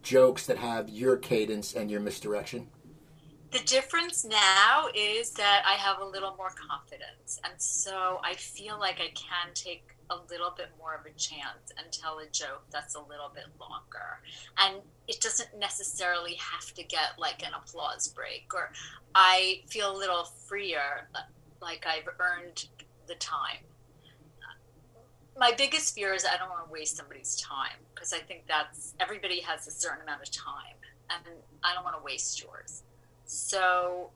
[0.01, 2.67] jokes that have your cadence and your misdirection?
[3.51, 8.79] the difference now is that i have a little more confidence and so i feel
[8.79, 12.63] like i can take a little bit more of a chance and tell a joke
[12.69, 14.19] that's a little bit longer
[14.59, 18.71] and it doesn't necessarily have to get like an applause break or
[19.15, 21.07] i feel a little freer
[21.61, 22.65] like i've earned
[23.07, 23.63] the time
[25.41, 28.93] my biggest fear is I don't want to waste somebody's time because I think that's
[28.99, 30.75] everybody has a certain amount of time,
[31.09, 31.23] and
[31.63, 32.83] I don't want to waste yours.
[33.25, 34.11] So,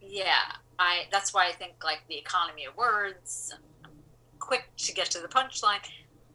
[0.00, 3.60] yeah, I that's why I think like the economy of words, I'm
[4.40, 5.78] quick to get to the punchline,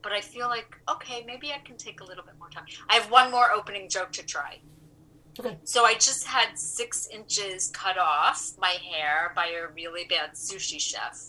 [0.02, 2.66] but I feel like okay, maybe I can take a little bit more time.
[2.90, 4.60] I have one more opening joke to try.
[5.40, 5.58] Okay.
[5.66, 10.80] So I just had six inches cut off my hair by a really bad sushi
[10.80, 11.20] chef.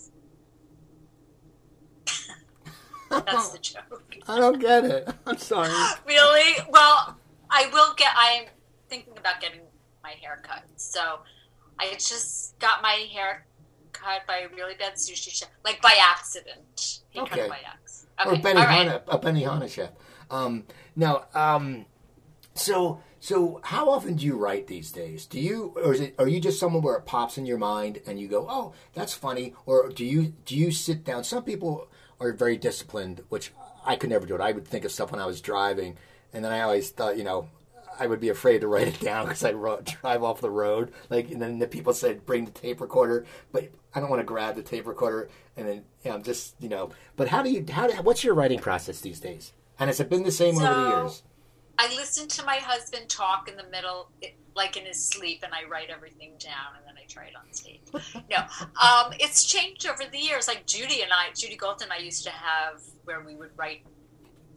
[3.09, 4.15] That's the joke.
[4.27, 5.09] I don't get it.
[5.25, 5.69] I'm sorry.
[6.05, 6.55] Really?
[6.69, 7.17] Well,
[7.49, 8.13] I will get.
[8.15, 8.45] I'm
[8.89, 9.61] thinking about getting
[10.03, 10.63] my hair cut.
[10.77, 11.19] So
[11.79, 13.46] I just got my hair
[13.99, 17.01] cut by a really bad sushi chef, like by accident.
[17.09, 17.41] He cut Okay.
[17.41, 18.09] it by accident.
[18.25, 19.01] or Okay, Benny all right.
[19.07, 19.89] A Benihana chef.
[20.29, 20.63] Um,
[20.95, 21.85] now, um,
[22.53, 25.25] so so how often do you write these days?
[25.25, 27.99] Do you or is it are you just someone where it pops in your mind
[28.05, 31.23] and you go, oh, that's funny, or do you do you sit down?
[31.23, 31.87] Some people
[32.19, 33.51] are very disciplined, which
[33.85, 34.41] I could never do it.
[34.41, 35.97] I would think of stuff when I was driving,
[36.33, 37.49] and then I always thought, you know.
[37.99, 40.91] I would be afraid to write it down because I ro- drive off the road.
[41.09, 44.25] Like, and then the people said, "Bring the tape recorder," but I don't want to
[44.25, 45.29] grab the tape recorder.
[45.55, 46.91] And then, know, I'm just, you know.
[47.15, 47.65] But how do you?
[47.69, 47.87] How?
[47.87, 49.53] do- What's your writing process these days?
[49.79, 51.23] And has it been the same over the years?
[51.79, 54.09] I listen to my husband talk in the middle,
[54.55, 57.53] like in his sleep, and I write everything down, and then I try it on
[57.53, 57.81] stage.
[58.31, 58.37] no,
[58.81, 60.47] um, it's changed over the years.
[60.47, 63.85] Like Judy and I, Judy Gold and I used to have where we would write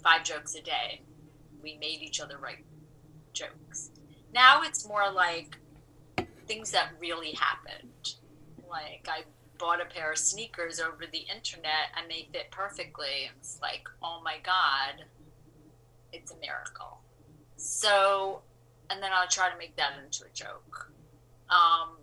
[0.03, 1.03] five jokes a day.
[1.63, 2.65] We made each other write
[3.33, 3.91] jokes.
[4.33, 5.59] Now it's more like
[6.47, 8.15] things that really happened.
[8.69, 9.23] Like I
[9.59, 13.31] bought a pair of sneakers over the internet and they fit perfectly.
[13.37, 15.05] It's like, oh my God,
[16.13, 17.01] it's a miracle.
[17.57, 18.41] So,
[18.89, 20.91] and then I'll try to make that into a joke.
[21.51, 21.99] Um,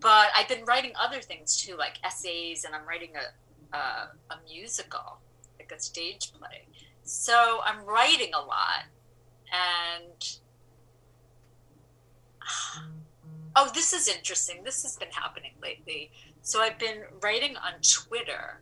[0.00, 4.38] but I've been writing other things too, like essays, and I'm writing a, a, a
[4.48, 5.18] musical,
[5.58, 6.66] like a stage play.
[7.02, 8.84] So I'm writing a lot,
[9.56, 10.38] and
[13.56, 14.62] oh, this is interesting.
[14.64, 16.10] This has been happening lately.
[16.42, 18.60] So I've been writing on Twitter,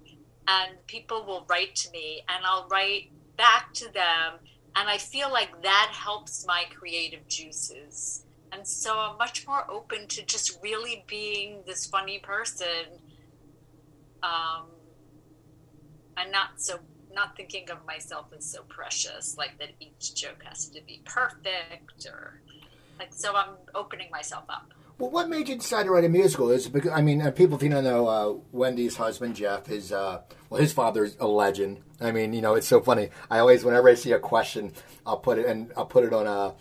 [0.49, 4.35] and people will write to me, and I'll write back to them,
[4.77, 8.25] and I feel like that helps my creative juices.
[8.53, 13.01] And so I'm much more open to just really being this funny person,
[14.23, 14.67] um,
[16.17, 16.79] and not so
[17.15, 22.07] not thinking of myself as so precious, like that each joke has to be perfect
[22.07, 22.41] or
[22.99, 23.13] like.
[23.15, 24.73] So I'm opening myself up.
[24.99, 26.51] Well, what made you decide to write a musical?
[26.51, 29.93] Is because I mean, uh, people if you don't know, uh, Wendy's husband Jeff is
[29.93, 31.81] uh, well, his father's a legend.
[32.01, 33.11] I mean, you know, it's so funny.
[33.31, 34.73] I always, whenever I see a question,
[35.07, 36.53] I'll put it and I'll put it on a uh,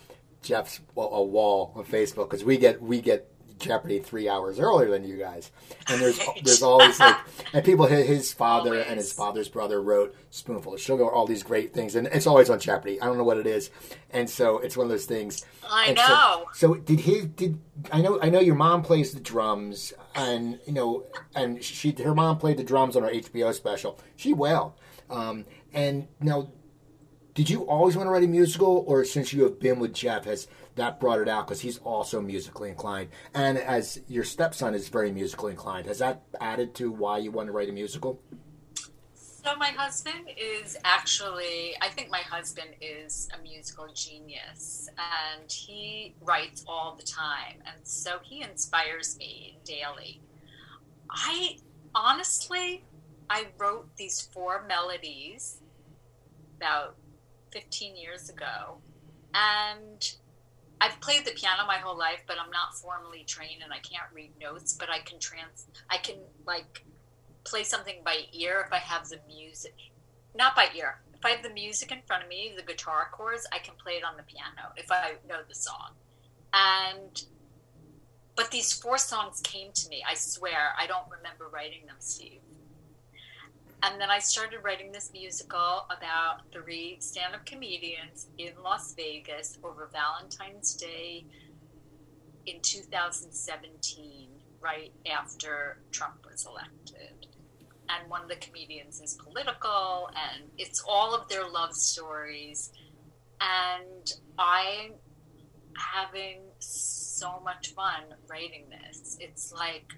[0.42, 3.33] Jeff's a wall on Facebook because we get we get
[3.64, 5.50] Jeopardy three hours earlier than you guys,
[5.88, 7.16] and there's there's always like
[7.52, 8.86] and people his father always.
[8.86, 12.50] and his father's brother wrote Spoonful of Sugar, all these great things, and it's always
[12.50, 13.00] on Jeopardy.
[13.00, 13.70] I don't know what it is,
[14.10, 15.44] and so it's one of those things.
[15.68, 16.46] I and know.
[16.52, 17.58] So, so did his did
[17.90, 21.04] I know I know your mom plays the drums, and you know,
[21.34, 23.98] and she her mom played the drums on her HBO special.
[24.16, 24.76] She well,
[25.10, 26.50] um, and now.
[27.34, 30.24] Did you always want to write a musical, or since you have been with Jeff,
[30.24, 30.46] has
[30.76, 33.10] that brought it out because he's also musically inclined.
[33.34, 37.46] And as your stepson is very musically inclined, has that added to why you want
[37.48, 38.20] to write a musical?
[39.14, 46.14] So my husband is actually, I think my husband is a musical genius, and he
[46.22, 50.22] writes all the time, and so he inspires me daily.
[51.10, 51.58] I
[51.94, 52.84] honestly,
[53.28, 55.60] I wrote these four melodies
[56.56, 56.96] about
[57.52, 58.78] 15 years ago,
[59.34, 60.14] and
[60.84, 64.12] I've played the piano my whole life, but I'm not formally trained and I can't
[64.12, 66.16] read notes, but I can trans I can
[66.46, 66.84] like
[67.44, 69.74] play something by ear if I have the music.
[70.34, 71.00] Not by ear.
[71.14, 73.94] If I have the music in front of me, the guitar chords, I can play
[73.94, 75.92] it on the piano if I know the song.
[76.52, 77.24] And
[78.36, 80.04] but these four songs came to me.
[80.06, 82.40] I swear, I don't remember writing them, Steve.
[83.84, 89.58] And then I started writing this musical about three stand up comedians in Las Vegas
[89.62, 91.26] over Valentine's Day
[92.46, 94.28] in 2017,
[94.58, 97.26] right after Trump was elected.
[97.90, 102.72] And one of the comedians is political, and it's all of their love stories.
[103.42, 104.92] And I'm
[105.76, 109.18] having so much fun writing this.
[109.20, 109.92] It's like,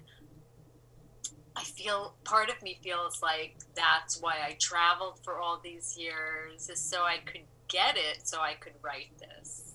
[1.57, 6.69] I feel part of me feels like that's why I traveled for all these years,
[6.69, 9.73] is so I could get it, so I could write this.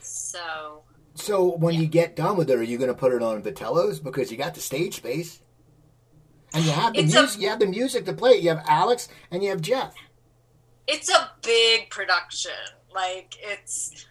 [0.00, 0.82] So.
[1.14, 1.80] So when yeah.
[1.80, 4.38] you get done with it, are you going to put it on Vitello's because you
[4.38, 5.42] got the stage space,
[6.54, 7.38] and you have the music.
[7.38, 8.34] A, you have the music to play.
[8.34, 9.94] You have Alex and you have Jeff.
[10.86, 12.52] It's a big production.
[12.94, 14.06] Like it's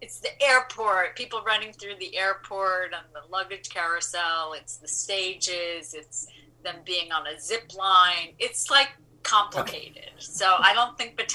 [0.00, 4.54] it's the airport, people running through the airport on the luggage carousel.
[4.54, 5.94] It's the stages.
[5.94, 6.26] It's
[6.62, 8.34] them being on a zip line.
[8.38, 8.90] It's like
[9.22, 10.10] complicated.
[10.18, 11.20] So I don't think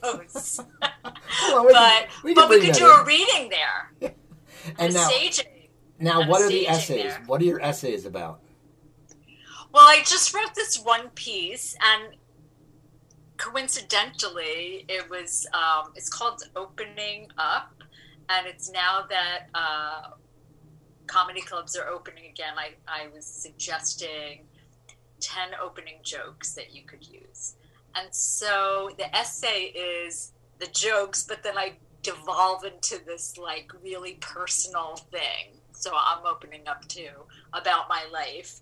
[0.02, 3.00] well, we but can, we but we could do in.
[3.00, 4.14] a reading there.
[4.78, 5.46] and now, staging.
[5.98, 7.02] Now, what are the essays?
[7.02, 7.22] There.
[7.26, 8.40] What are your essays about?
[9.72, 12.14] Well, I just wrote this one piece, and
[13.38, 17.74] coincidentally, it was um, it's called "Opening Up,"
[18.28, 20.10] and it's now that uh,
[21.06, 22.54] comedy clubs are opening again.
[22.56, 24.44] I, I was suggesting
[25.20, 27.56] 10 opening jokes that you could use.
[27.94, 31.72] And so the essay is the jokes, but then I
[32.02, 35.58] devolve into this like really personal thing.
[35.72, 37.10] So I'm opening up too
[37.52, 38.60] about my life.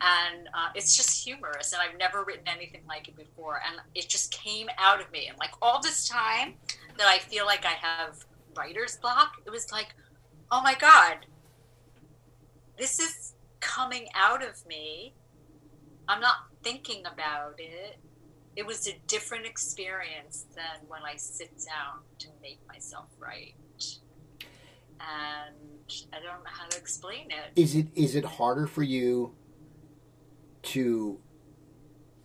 [0.00, 1.72] And uh, it's just humorous.
[1.72, 3.60] And I've never written anything like it before.
[3.66, 5.26] And it just came out of me.
[5.28, 6.54] And like all this time
[6.96, 8.24] that I feel like I have
[8.58, 9.34] writer's block.
[9.46, 9.94] It was like,
[10.50, 11.18] oh my God,
[12.78, 15.14] this is coming out of me.
[16.08, 17.98] I'm not thinking about it.
[18.56, 23.54] it was a different experience than when I sit down to make myself write.
[25.00, 25.54] And
[26.12, 27.60] I don't know how to explain it.
[27.60, 29.34] Is it is it harder for you
[30.62, 31.20] to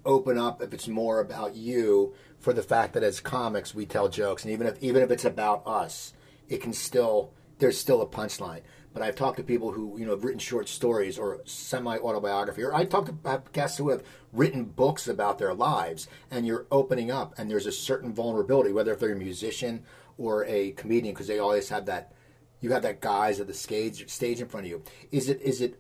[0.05, 4.09] open up if it's more about you for the fact that as comics we tell
[4.09, 6.13] jokes and even if even if it's about us,
[6.49, 8.61] it can still there's still a punchline.
[8.93, 12.63] But I've talked to people who you know have written short stories or semi autobiography,
[12.63, 17.09] or I talked to guests who have written books about their lives, and you're opening
[17.09, 19.83] up, and there's a certain vulnerability, whether if they're a musician
[20.17, 22.13] or a comedian, because they always have that.
[22.61, 24.83] You have that guise of the stage stage in front of you.
[25.11, 25.79] Is it is it?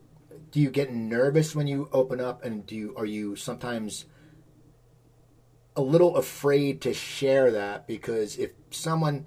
[0.51, 4.05] Do you get nervous when you open up, and do you are you sometimes
[5.75, 9.25] a little afraid to share that because if someone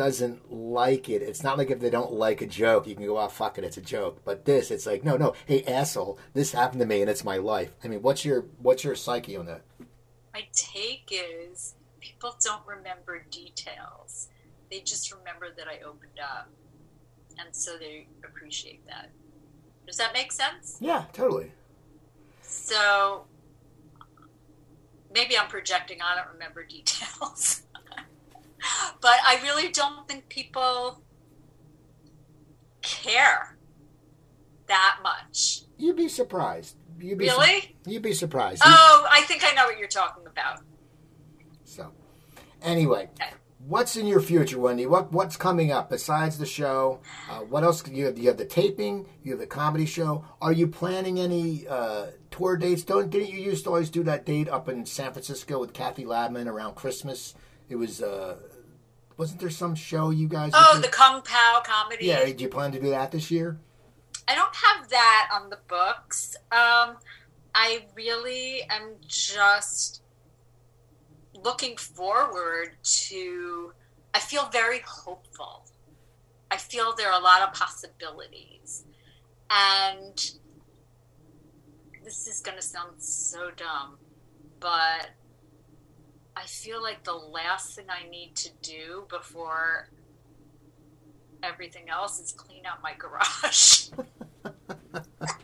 [0.00, 3.18] doesn't like it, it's not like if they don't like a joke, you can go,
[3.18, 4.22] oh, fuck it, it's a joke.
[4.24, 7.36] But this, it's like, no, no, hey, asshole, this happened to me and it's my
[7.36, 7.72] life.
[7.84, 9.60] I mean, what's your what's your psyche on that?
[10.32, 14.28] My take is people don't remember details.
[14.70, 16.48] They just remember that I opened up.
[17.38, 19.10] And so they appreciate that.
[19.86, 20.78] Does that make sense?
[20.80, 21.52] Yeah, totally.
[22.40, 23.26] So
[25.12, 26.00] maybe I'm projecting.
[26.00, 27.64] I don't remember details.
[29.00, 31.02] But I really don't think people
[32.82, 33.56] care
[34.66, 35.62] that much.
[35.76, 36.76] You'd be surprised.
[36.98, 37.60] You'd be really?
[37.60, 38.62] Su- you'd be surprised.
[38.64, 40.60] Oh, I think I know what you're talking about.
[41.64, 41.92] So,
[42.62, 43.30] anyway, okay.
[43.66, 44.86] what's in your future, Wendy?
[44.86, 47.00] What what's coming up besides the show?
[47.30, 47.86] Uh, what else?
[47.88, 49.06] You have, you have the taping.
[49.22, 50.24] You have the comedy show.
[50.42, 52.82] Are you planning any uh, tour dates?
[52.82, 56.04] Don't didn't you used to always do that date up in San Francisco with Kathy
[56.04, 57.34] Ladman around Christmas?
[57.68, 58.36] It was uh,
[59.20, 60.50] wasn't there some show you guys?
[60.54, 62.06] Oh, the Kung Pao comedy.
[62.06, 63.60] Yeah, do you plan to do that this year?
[64.26, 66.36] I don't have that on the books.
[66.50, 66.96] Um,
[67.54, 70.02] I really am just
[71.34, 73.74] looking forward to.
[74.14, 75.66] I feel very hopeful.
[76.50, 78.86] I feel there are a lot of possibilities,
[79.50, 80.16] and
[82.02, 83.98] this is going to sound so dumb,
[84.60, 85.10] but
[86.40, 89.90] I feel like the last thing I need to do before
[91.42, 93.90] everything else is clean out my garage.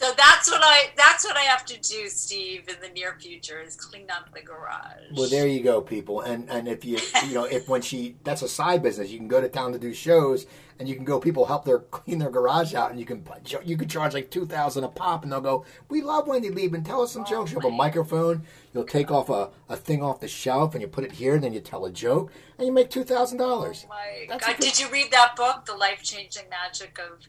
[0.00, 3.60] so that's what I that's what I have to do, Steve, in the near future
[3.60, 5.12] is clean up the garage.
[5.14, 6.22] Well, there you go, people.
[6.22, 9.28] And and if you you know if when she that's a side business, you can
[9.28, 10.46] go to town to do shows,
[10.78, 11.20] and you can go.
[11.20, 13.22] People help their clean their garage out, and you can
[13.62, 15.66] you can charge like two thousand a pop, and they'll go.
[15.90, 16.86] We love Wendy Liebman.
[16.86, 17.52] Tell us some oh, jokes.
[17.52, 18.46] You have a microphone.
[18.72, 21.44] You'll take off a, a thing off the shelf, and you put it here, and
[21.44, 23.84] then you tell a joke, and you make two thousand dollars.
[23.84, 24.56] Oh my God!
[24.56, 24.60] Good...
[24.60, 27.26] Did you read that book, The Life Changing Magic of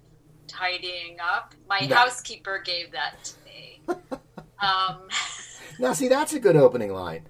[0.51, 1.55] Tidying Up?
[1.69, 1.95] My no.
[1.95, 3.81] housekeeper gave that to me.
[4.59, 5.07] um,
[5.79, 7.25] now, see, that's a good opening line.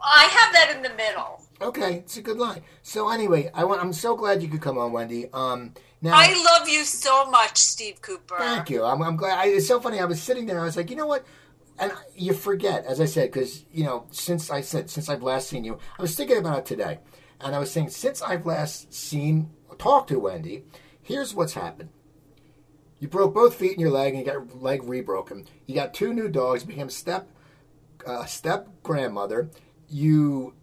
[0.00, 1.42] I have that in the middle.
[1.60, 2.62] Okay, it's a good line.
[2.82, 5.28] So anyway, I want, I'm so glad you could come on, Wendy.
[5.32, 8.36] Um, now I love you so much, Steve Cooper.
[8.38, 8.84] Thank you.
[8.84, 9.38] I'm, I'm glad.
[9.38, 9.98] I, it's so funny.
[9.98, 10.60] I was sitting there.
[10.60, 11.24] I was like, you know what?
[11.78, 15.48] And you forget, as I said, because you know, since I said since I've last
[15.48, 16.98] seen you, I was thinking about it today,
[17.40, 20.64] and I was saying since I've last seen talked to Wendy,
[21.02, 21.90] here's what's happened.
[22.98, 25.46] You broke both feet in your leg, and you got your leg rebroken.
[25.66, 26.64] You got two new dogs.
[26.64, 27.28] Became step
[28.06, 29.50] uh, step grandmother.
[29.88, 30.54] You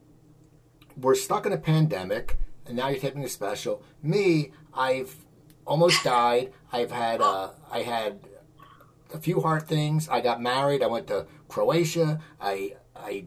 [0.97, 3.83] we're stuck in a pandemic, and now you're taking a special.
[4.01, 5.15] Me, I've
[5.65, 6.51] almost died.
[6.71, 8.19] I've had uh, I had
[9.13, 10.09] a few hard things.
[10.09, 10.81] I got married.
[10.81, 12.19] I went to Croatia.
[12.41, 13.25] I I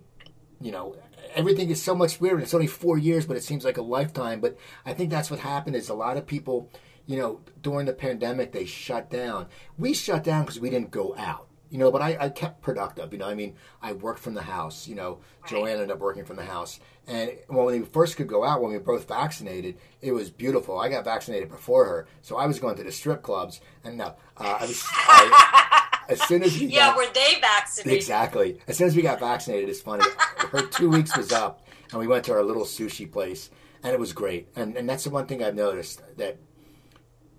[0.61, 0.97] you know
[1.35, 2.43] everything is so much weird.
[2.43, 4.41] It's only four years, but it seems like a lifetime.
[4.41, 5.77] But I think that's what happened.
[5.77, 6.71] Is a lot of people,
[7.07, 9.47] you know, during the pandemic they shut down.
[9.79, 13.13] We shut down because we didn't go out you know, but I, I kept productive.
[13.13, 14.87] You know, I mean, I worked from the house.
[14.87, 15.51] You know, right.
[15.51, 18.71] Joanne ended up working from the house, and when we first could go out, when
[18.71, 20.79] we were both vaccinated, it was beautiful.
[20.79, 24.15] I got vaccinated before her, so I was going to the strip clubs, and no,
[24.37, 24.83] uh, I was.
[24.91, 28.01] I, as soon as we yeah, got, were they vaccinated?
[28.01, 28.61] Exactly.
[28.69, 30.05] As soon as we got vaccinated, it's funny.
[30.39, 33.51] her two weeks was up, and we went to our little sushi place,
[33.83, 34.49] and it was great.
[34.55, 36.39] And and that's the one thing I've noticed that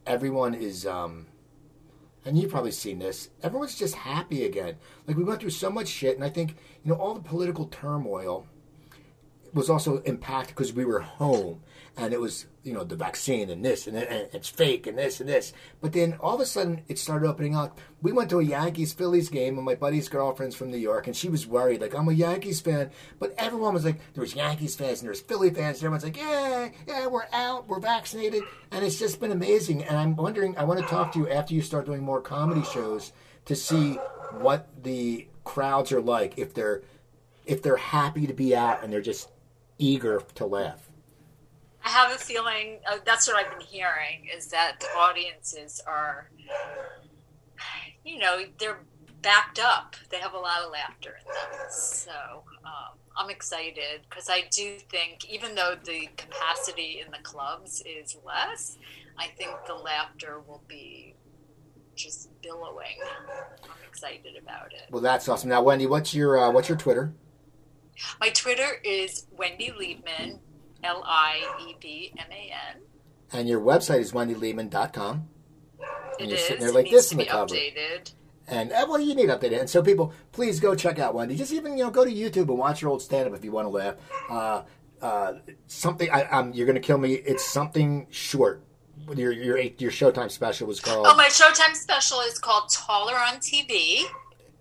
[0.07, 0.85] everyone is.
[0.85, 1.27] Um,
[2.25, 4.75] and you've probably seen this, everyone's just happy again.
[5.07, 7.67] Like we went through so much shit, and I think you know all the political
[7.67, 8.45] turmoil
[9.53, 11.61] was also impacted because we were home,
[11.97, 15.19] and it was you know the vaccine and this and, and it's fake and this
[15.19, 15.51] and this.
[15.81, 17.79] But then all of a sudden it started opening up.
[18.01, 21.15] We went to a Yankees Phillies game, and my buddy's girlfriend's from New York, and
[21.15, 24.75] she was worried like I'm a Yankees fan, but everyone was like there was Yankees
[24.75, 28.43] fans and there was Philly fans, and everyone's like yeah yeah we're out we're vaccinated,
[28.71, 29.83] and it's just been amazing.
[29.83, 32.63] And I'm wondering I want to talk to you after you start doing more comedy
[32.63, 33.11] shows
[33.45, 33.93] to see
[34.39, 36.83] what the crowds are like if they're
[37.45, 39.29] if they're happy to be out and they're just
[39.79, 40.86] eager to laugh.
[41.88, 46.29] I have a feeling uh, that's what I've been hearing is that the audiences are,
[48.03, 48.79] you know, they're
[49.21, 49.95] backed up.
[50.09, 51.65] They have a lot of laughter in them.
[51.69, 52.11] So
[52.65, 58.17] um, I'm excited because I do think, even though the capacity in the clubs is
[58.25, 58.77] less,
[59.17, 61.15] I think the laughter will be
[61.95, 62.97] just billowing.
[63.63, 64.91] I'm excited about it.
[64.91, 65.49] Well, that's awesome.
[65.51, 67.13] Now, Wendy, what's your uh, what's your Twitter?
[68.19, 70.39] My Twitter is Wendy Liebman,
[70.84, 72.82] L I E B M A N.
[73.34, 75.28] And your website is wendyliebman.com.
[76.19, 76.43] And It you're is.
[76.45, 77.53] sitting there like this to in the be cover.
[77.55, 78.13] updated.
[78.47, 79.59] And uh, well, you need updated.
[79.59, 81.36] And so, people, please go check out Wendy.
[81.36, 83.65] Just even you know, go to YouTube and watch your old stand-up if you want
[83.65, 83.95] to laugh.
[84.30, 84.63] Uh,
[85.01, 85.34] uh,
[85.67, 87.13] something I, um, you're going to kill me.
[87.15, 88.63] It's something short.
[89.15, 93.36] Your your your Showtime special was called, Oh, my Showtime special is called Taller on
[93.38, 94.01] TV,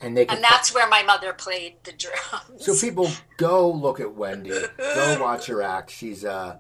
[0.01, 2.64] and they and that's where my mother played the drums.
[2.64, 4.51] So people go look at Wendy.
[4.51, 5.90] Go watch her act.
[5.90, 6.59] She's uh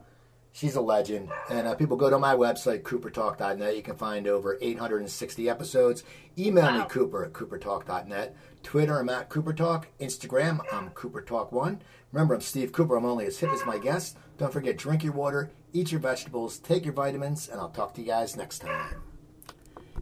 [0.52, 1.28] she's a legend.
[1.50, 3.76] And uh, people go to my website coopertalk.net.
[3.76, 6.02] You can find over 860 episodes.
[6.38, 6.86] Email me Wow.
[6.86, 8.36] Cooper at coopertalk.net.
[8.62, 9.84] Twitter I'm at coopertalk.
[10.00, 11.80] Instagram I'm coopertalk1.
[12.12, 12.96] Remember I'm Steve Cooper.
[12.96, 14.16] I'm only as hip as my guest.
[14.38, 18.00] Don't forget drink your water, eat your vegetables, take your vitamins, and I'll talk to
[18.02, 19.05] you guys next time.